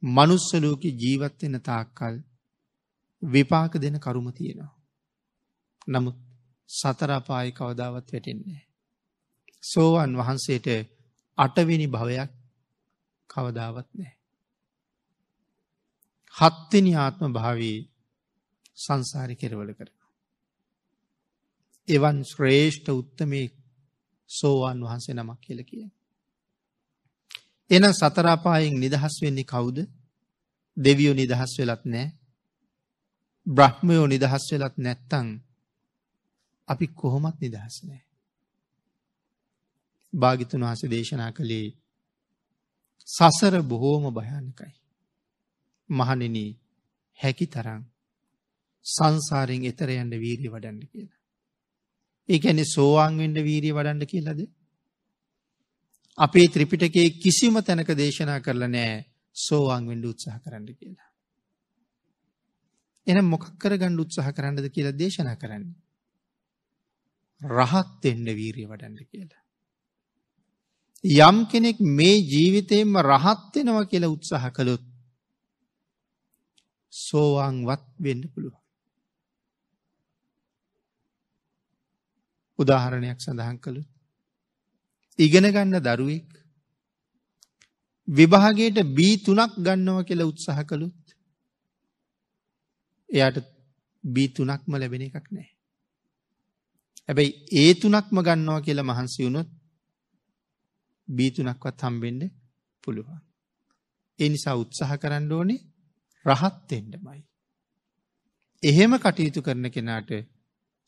මනුස්ස 0.03 0.47
ලෝකේ 0.55 0.97
ජීවත් 0.97 1.41
වෙන 1.41 1.55
තාක්කල් 1.61 2.15
විපාක 3.23 3.73
දෙන 3.75 3.99
කරුම 3.99 4.27
තියෙනවා. 4.33 4.80
නමුත් 5.87 6.17
සතර 6.69 7.11
අපායේ 7.11 7.51
කවදාවත් 7.51 8.07
වැටෙන්නේ 8.09 8.61
සෝවන් 9.63 10.11
වහන්සේට 10.17 10.67
අටවෙනි 11.37 11.87
භවයක් 11.87 12.31
කවදාවත් 13.29 13.89
නැහැ. 13.93 14.17
හත්වෙනි 16.35 16.93
ආත්ම 16.95 17.33
භාවී 17.33 17.77
සංසාරි 18.77 19.35
කෙරවල 19.35 19.71
කරනවා. 19.73 20.09
එවන් 21.87 22.17
ශ්‍රේෂ්ඨ 22.25 22.89
උත්තමේ 22.91 23.47
සෝවාන් 24.29 24.79
වහන්සේ 24.79 25.15
නමක් 25.15 25.39
කියල 25.39 25.61
කිය. 25.63 25.85
එන 27.71 27.85
සතරාපායෙන් 27.93 28.75
නිදහස් 28.75 29.15
වෙන්නේ 29.21 29.43
කවුද 29.45 29.77
දෙවියෝ 30.77 31.13
නිදහස් 31.13 31.51
වෙලත් 31.59 31.83
නෑ 31.85 32.07
බ්‍රහ්මයෝ 33.47 34.07
නිදහස් 34.07 34.45
වෙලත් 34.51 34.75
නැත්තං 34.77 35.27
අපි 36.71 36.87
කොහොමත් 36.95 37.37
නිදහස් 37.39 37.75
නෑ. 37.83 38.01
භාගිතුන් 40.13 40.63
වහස 40.63 40.81
දේශනා 40.87 41.31
කළේ 41.31 41.67
සසර 43.07 43.55
බොහෝම 43.63 44.05
භයානකයි. 44.11 44.73
මහනෙන 45.89 46.37
හැකි 47.19 47.47
තරම් 47.47 47.81
සංසාරෙන් 48.85 49.65
එතර 49.65 49.89
යන්න 49.91 50.13
වීරිය 50.15 50.49
වඩන්න 50.49 50.81
කියලා. 50.85 51.19
ඒකැනෙ 52.29 52.65
සෝවාන්වෙන්ඩ 52.67 53.37
වීරිය 53.39 53.73
වඩන්න 53.73 54.07
කියලද. 54.07 54.41
අපේ 56.17 56.47
ත්‍රිපිටකේ 56.47 57.07
කිසිම 57.17 57.55
තැනක 57.61 57.89
දේශනා 57.95 58.39
කරලා 58.39 58.69
නෑ 58.69 59.05
සෝවාන් 59.35 59.87
වෙන්ඩ 59.87 60.05
උත්සාහ 60.05 60.39
කරන්න 60.39 60.67
කියලා. 60.71 61.09
එන 63.07 63.25
මොකක් 63.25 63.45
කර 63.57 63.73
ගණ්ඩ 63.75 63.99
උත්සාහ 63.99 64.31
කරන්නද 64.31 64.67
කියලා 64.69 64.95
දේශනා 64.95 65.35
කරන්න. 65.35 65.65
රහත් 67.41 68.05
එන්න 68.05 68.25
වීරිය 68.31 68.67
වඩන්න 68.67 69.05
කියලා. 69.05 69.41
යම් 71.03 71.37
කෙනෙක් 71.45 71.77
මේ 71.79 72.17
ජීවිතයෙන්ම 72.23 72.97
රහත්වෙනවා 73.03 73.85
කියලා 73.85 74.09
උත්සාහ 74.09 74.51
කළොත් 74.51 74.83
සෝවාන්වත් 76.93 77.85
වෙන්න 77.99 78.23
පුළුව. 78.29 78.55
උදාහරණයක් 82.59 83.19
සඳහන් 83.19 83.57
කළු. 83.57 83.83
ඉගෙන 85.19 85.45
ගන්න 85.45 85.79
දරුවෙක් 85.79 86.29
විභාගයට 88.07 88.77
බී 88.93 89.15
තුනක් 89.17 89.53
ගන්නව 89.57 90.05
කියලා 90.05 90.27
උත්සාහ 90.27 90.59
කළුත් 90.63 91.01
එයාට 93.09 93.37
බී 94.03 94.29
තුනක්ම 94.29 94.71
ලැබෙන 94.73 95.01
එකක් 95.01 95.27
නෑ. 95.31 95.49
හැබැයි 97.09 97.31
ඒ 97.55 97.73
තුනක්ම 97.75 98.17
ගන්නවා 98.19 98.61
කියලා 98.61 98.83
මහන්සි 98.83 99.23
වුණොත් 99.23 99.49
බී 101.07 101.31
තුනක්වත් 101.31 101.81
හම්බෙන්ඩ 101.81 102.23
පුළුවන්. 102.83 103.19
ඒ 104.19 104.29
නිසා 104.29 104.55
උත්සාහ 104.55 104.91
කරන්න 104.97 105.31
ඕනේ 105.31 105.59
රහත්තෙන්ඩමයි. 106.25 107.21
එහෙම 108.63 108.93
කටයුතු 108.97 109.41
කරන 109.41 109.67
කෙනාට 109.69 110.11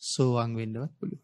සෝවාන් 0.02 0.52
වෙන්නවත් 0.56 0.92
පුළුව. 1.00 1.22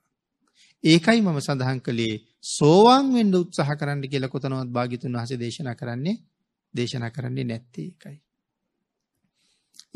ඒකයි 0.83 1.21
මම 1.21 1.39
සඳහන් 1.39 1.79
කළේ 1.79 2.15
සෝවාන් 2.49 3.05
වෙන්ඩ 3.13 3.35
උත්සාහ 3.35 3.69
කරන්න 3.75 4.03
කියල 4.03 4.25
කොතනවත් 4.27 4.69
භාගිතුන් 4.69 5.13
වහස 5.13 5.31
දේශනා 5.37 5.75
කරන්නේ 5.75 6.17
දේශනා 6.73 7.11
කරන්නේ 7.11 7.45
නැත්තේ 7.45 7.87
එකයි. 7.87 8.17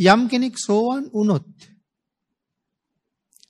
යම් 0.05 0.21
කෙනෙක් 0.27 0.55
සෝවාන් 0.57 1.05
වනොත් 1.13 1.49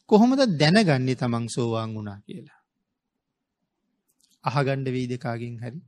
කොහොමද 0.10 0.42
දැනගන්නේ 0.60 1.16
තමන් 1.16 1.48
සෝවාන් 1.48 1.96
වුණා 1.96 2.20
කියලා. 2.20 2.60
අහගණ්ඩ 4.44 4.88
වීදකාගෙන් 4.88 5.56
හරි. 5.60 5.80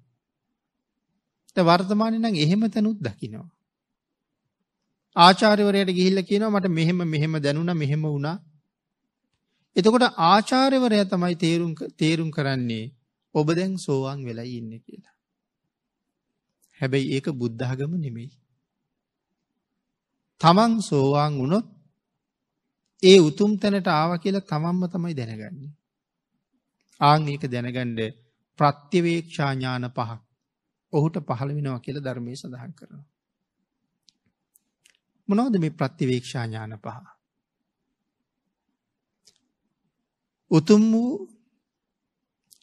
වර්තමානය 1.57 2.18
නම් 2.20 2.36
එහෙම 2.36 2.61
තැනුත් 2.70 2.99
දකිනවා. 2.99 3.49
ආචාර්යවරයට 5.16 5.89
ගිහිල්ල 5.89 6.20
කියනවා 6.22 6.49
මට 6.49 6.68
මෙහෙම 6.70 6.99
මෙහෙම 7.05 7.34
දැනුන 7.39 7.72
මෙහෙම 7.74 8.01
වුණා. 8.01 8.38
එතකොට 9.76 10.05
ආචාර්යවරය 10.26 10.97
තමයි 11.05 11.36
තේරුම් 11.36 11.72
තේරුම් 11.97 12.30
කරන්නේ 12.32 12.86
ඔබ 13.36 13.47
දැන් 13.51 13.78
සෝවාන් 13.78 14.20
වෙලා 14.26 14.47
ඉන්න 14.49 14.72
කියලා. 14.80 15.16
හැබැයි 16.80 17.13
ඒක 17.16 17.28
බුද්ධාගම 17.32 17.93
නෙමෙයි. 17.97 18.32
තමන් 20.41 20.74
සෝවාන් 20.82 21.34
වුණොත් 21.39 21.68
ඒ 23.03 23.17
උතුම් 23.19 23.51
තැනට 23.57 23.89
ආව 23.89 24.11
කියලා 24.17 24.47
තමන්ම 24.49 24.83
තමයි 24.89 25.13
දැනගන්නේ. 25.13 25.71
ආං 27.01 27.27
ඒක 27.27 27.43
දැනගණ්ඩ 27.47 28.01
ප්‍රත්‍යවේක්ෂාඥාන 28.59 29.85
පහක් 29.89 30.21
ඔහුට 30.93 31.17
පහළ 31.21 31.51
වෙනවා 31.51 31.79
කියල 31.79 31.97
ධර්මය 31.99 32.33
සඳහන් 32.33 32.73
කරනවා. 32.73 33.05
මොනවද 35.29 35.55
මේ 35.57 35.71
ප්‍රතිවේක්ෂාඥාන 35.71 36.73
පහ. 36.77 36.97
උතුම් 40.51 40.83
වූ 40.91 41.11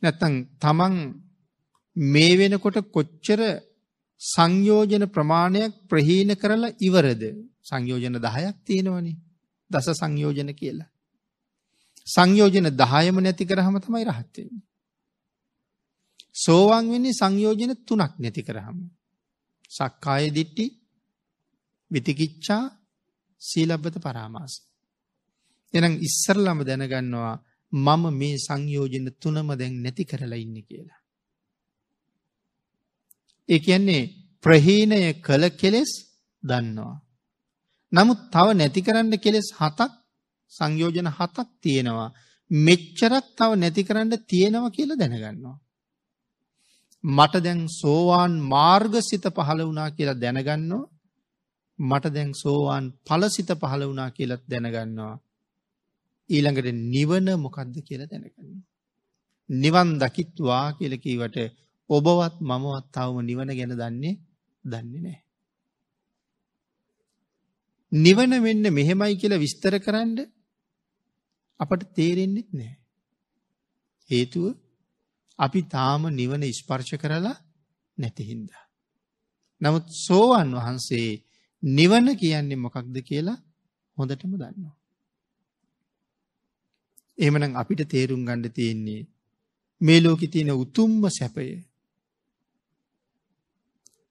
නැත්තං 0.03 0.35
තමන් 0.59 0.95
මේ 1.97 2.33
වෙනකොට 2.37 2.79
කොච්චර 2.91 3.41
සංයෝජන 4.21 5.05
ප්‍රමාණයක් 5.09 5.73
ප්‍රහීන 5.89 6.31
කරලා 6.37 6.77
ඉවරද 6.81 7.23
සංයෝජන 7.63 8.17
දහයක් 8.19 8.57
තියෙනවනේ 8.65 9.21
දස 9.73 9.89
සංයෝජන 9.93 10.51
කියලා. 10.55 10.91
සංයෝජන 12.07 12.69
දහයම 12.73 13.17
නැති 13.21 13.45
කරහම 13.45 13.77
තමයි 13.79 14.05
රහත්වෙන්නේ. 14.05 14.65
සෝවාන් 16.35 16.85
වෙන්නේ 16.91 17.13
සංයෝජන 17.13 17.73
තුනක් 17.87 18.13
නැති 18.19 18.43
කරහම. 18.43 18.79
සක්කාය 19.71 20.25
දිට්ටි 20.31 20.65
විතිකිච්ඡා 21.91 22.65
සීලබ්බත 23.43 23.97
පරාමාස. 23.99 24.53
එනම් 25.75 25.95
ඉස්සරලම 26.01 26.59
දැනගන්නවා 26.63 27.35
මම 27.73 28.03
මේ 28.13 28.37
සංයෝජන 28.39 29.07
තුනම 29.21 29.49
දැන් 29.57 29.75
නැති 29.83 30.05
කරලා 30.05 30.43
ඉන්න 30.45 30.57
කියලා. 30.63 31.01
ඒ 33.49 33.59
කියන්නේ 33.59 34.03
ප්‍රහීණය 34.45 35.01
කළ 35.21 35.45
කෙලෙස් 35.61 35.93
දන්නවා. 36.43 36.97
නමුත් 37.93 38.21
තව 38.31 38.47
නැති 38.53 38.81
කරන්න 38.81 39.15
කෙලෙස් 39.19 39.49
හතක් 39.53 39.91
සංයෝජන 40.53 41.09
හතක් 41.11 41.49
තියෙනවා. 41.61 42.11
මෙච්චරක් 42.51 43.27
තව 43.39 43.51
නැති 43.57 43.83
කරන්න 43.83 44.13
තියෙනව 44.25 44.65
කියලා 44.71 45.01
දැනගන්නවා. 45.01 45.57
මට 47.05 47.35
දැන් 47.39 47.61
සෝවාන් 47.71 48.33
මාර්ගසිත 48.47 49.25
පහළ 49.29 49.61
වුණා 49.61 49.91
කියලා 49.91 50.21
දැනගන්නවා 50.21 50.85
මට 51.79 52.07
දැන් 52.09 52.31
සෝවාන් 52.35 52.85
ඵලසිත 53.03 53.51
පහළ 53.55 53.83
වුණා 53.83 54.11
කියලාත් 54.11 54.43
දැනගන්නවා 54.47 55.15
ඊළඟට 56.31 56.69
නිවන 56.87 57.29
මොකක්ද 57.37 57.75
කියලා 57.81 58.09
දැනගන්නවා 58.09 58.63
නිවන් 59.51 59.91
දකිත්වා 59.99 60.65
කියලා 60.73 60.99
කීවට 60.99 61.37
ඔබවත් 61.91 62.35
මමවත් 62.41 62.87
තවම 62.95 63.19
නිවන 63.23 63.51
ගැන 63.51 63.75
දන්නේ 63.75 64.15
දන්නේ 64.65 65.01
නැහැ 65.01 65.22
නිවන 67.93 68.33
මෙන්න 68.43 68.65
මෙහෙමයි 68.71 69.15
කියලා 69.17 69.39
විස්තර 69.39 69.75
කරන්න 69.79 70.19
අපට 71.61 71.83
තේරෙන්නෙත් 71.95 72.49
නැහැ 72.53 72.79
හේතුව 74.11 74.55
අපි 75.39 75.61
තාම 75.69 76.03
නිවන 76.11 76.45
ස්පර්ශ 76.53 76.95
කරලා 76.97 77.37
නැති 77.99 78.23
හින්දා. 78.25 78.65
නමුත් 79.61 79.87
සෝවන් 79.99 80.51
වහන්සේ 80.55 81.09
නිවන 81.63 82.07
කියන්නේ 82.17 82.57
මොකක්ද 82.57 82.97
කියලා 83.01 83.39
හොඳටම 83.99 84.33
දන්නවා. 84.33 84.77
එහෙමනම් 87.19 87.57
අපිට 87.57 87.83
තේරුම් 87.87 88.25
ගන්න 88.25 88.51
තියෙන්නේ 88.51 89.03
මේ 89.81 90.01
ලෝකේ 90.01 90.29
තියෙන 90.29 90.53
උතුම්ම 90.55 91.03
සැපය 91.11 91.47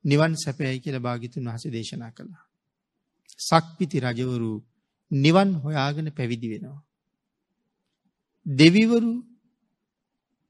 නිවන් 0.06 0.34
සැපයයි 0.36 0.80
කියලා 0.80 1.00
භාග්‍යතුන් 1.00 1.48
වහන්සේ 1.48 1.72
දේශනා 1.72 2.12
කළා. 2.12 2.51
සක්විති 3.40 4.00
රජවරු 4.00 4.54
නිවන් 5.12 5.50
හොයාගෙන 5.56 6.08
පැවිදි 6.12 6.48
වෙනවා. 6.50 6.82
දෙවිවරු 8.46 9.14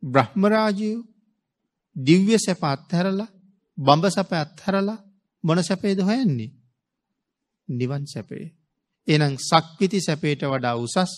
බ්‍රහ්මරාජයෝ 0.04 1.06
දිව්‍ය 1.96 2.38
සැප 2.38 2.64
අත්හැරලා 2.64 3.34
බඹ 3.78 4.06
සැප 4.08 4.32
අත්හැරලා 4.34 5.04
මොන 5.44 5.64
සැපේද 5.64 6.00
හොයන්නේ? 6.00 6.52
නිවන් 7.70 8.04
සැපේ 8.08 8.48
එනම් 9.08 9.36
සක්විති 9.40 10.00
සැපේට 10.00 10.42
වඩා 10.44 10.76
උසස් 10.76 11.12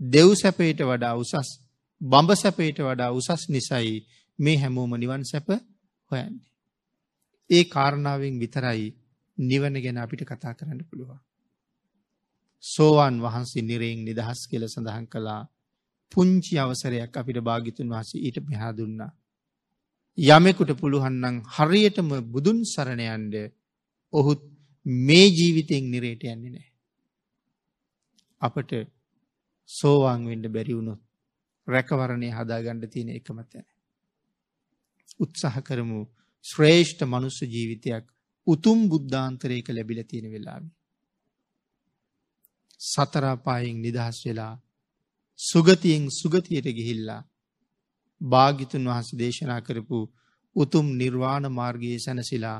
දෙව් 0.00 0.28
සැපේට 0.34 0.80
වඩා 0.80 1.14
උසස් 1.14 1.50
බඹ 2.00 2.30
සැපේට 2.34 2.78
වඩා 2.78 3.10
උසස් 3.10 3.42
නිසයි 3.48 4.06
මේ 4.38 4.56
හැමෝම 4.56 4.92
නිවන් 4.96 5.24
සැප 5.24 5.48
හොයන්නේ. 6.10 6.48
ඒ 7.50 7.64
කාරණාවෙන් 7.64 8.38
විතරයි 8.38 8.86
නිවන 9.40 9.74
ගැන 9.78 9.98
අපිට 9.98 10.22
කතා 10.24 10.54
කරන්න 10.54 10.82
පුළුවන් 10.84 11.20
සෝවාන් 12.64 13.16
වහන්සේ 13.18 13.62
නිරයෙන් 13.62 14.04
නිදහස් 14.04 14.40
කියලා 14.46 14.68
සඳහන් 14.68 15.06
කළා 15.06 15.42
පුංචි 16.12 16.54
අවසරයක් 16.58 17.14
අපිට 17.14 17.38
භාගිතුන් 17.40 17.88
වහස 17.88 18.10
ඊට 18.16 18.36
මෙහා 18.42 18.72
දුන්නා. 18.72 19.12
යමෙකුට 20.18 20.70
පුළුහන්නන් 20.74 21.36
හරියටම 21.48 22.08
බුදුන් 22.26 22.58
සරණයන්ඩ 22.64 23.34
ඔහුත් 24.12 24.42
මේ 24.86 25.26
ජීවිතයෙන් 25.28 25.84
නිරේට 25.86 26.22
යන්නේ 26.24 26.50
නෑ. 26.50 26.68
අපට 28.42 28.70
සෝවාන් 29.70 30.22
වෙන්ඩ 30.26 30.46
බැරිවුණොත් 30.48 31.00
රැකවරණය 31.68 32.28
හදාගණ්ඩ 32.30 32.84
තියෙන 32.88 33.10
එකමත් 33.10 33.52
යන. 33.54 33.66
උත්සාහ 35.20 35.56
කරමු 35.62 36.00
ශ්‍රේෂ්ඨ 36.44 37.04
මනුස්ස 37.04 37.38
ජීවිතයක් 37.44 38.04
උතුම් 38.46 38.78
බුද්ධාන්තරයක 38.88 39.66
ලැබිල 39.68 40.00
තියෙන 40.04 40.26
වෙලාවි. 40.26 40.68
සතරාපායෙන් 42.80 43.78
නිදහස් 43.78 44.18
වෙලා 44.24 44.54
සුගතියෙන් 45.38 46.04
සුගතියට 46.10 46.66
ගිහිල්ලා 46.68 47.22
භාගිතුන් 48.20 48.84
වහස 48.84 49.08
දේශනා 49.14 49.60
කරපු 49.60 49.98
උතුම් 50.56 50.86
නිර්වාණ 50.94 51.46
මාර්ගයේ 51.50 51.98
සැනසිලා 51.98 52.58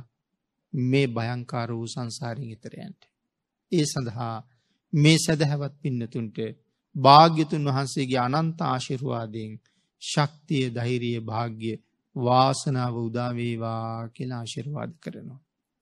මේ 0.74 1.06
භයංකාර 1.08 1.70
වූ 1.70 1.86
සංසාරින් 1.86 2.50
ඉතරයන්ට. 2.50 3.00
ඒ 3.72 3.84
සඳහා 3.84 4.36
මේ 4.92 5.18
සැදැහැවත් 5.18 5.74
පින්නතුන්ට 5.82 6.38
භාග්‍යතුන් 6.96 7.64
වහන්සේගේ 7.66 8.22
අනන්ත 8.28 8.58
ආශිර්වාදයෙන් 8.62 9.52
ශක්තිය 10.02 10.66
ධෛරිය 10.70 11.18
භාග්‍ය 11.22 11.72
වාසනාව 12.16 12.94
උදාවේවා 12.98 14.08
කියලා 14.08 14.40
ආශිර්වාද 14.40 14.92
කරනවා. 15.02 15.40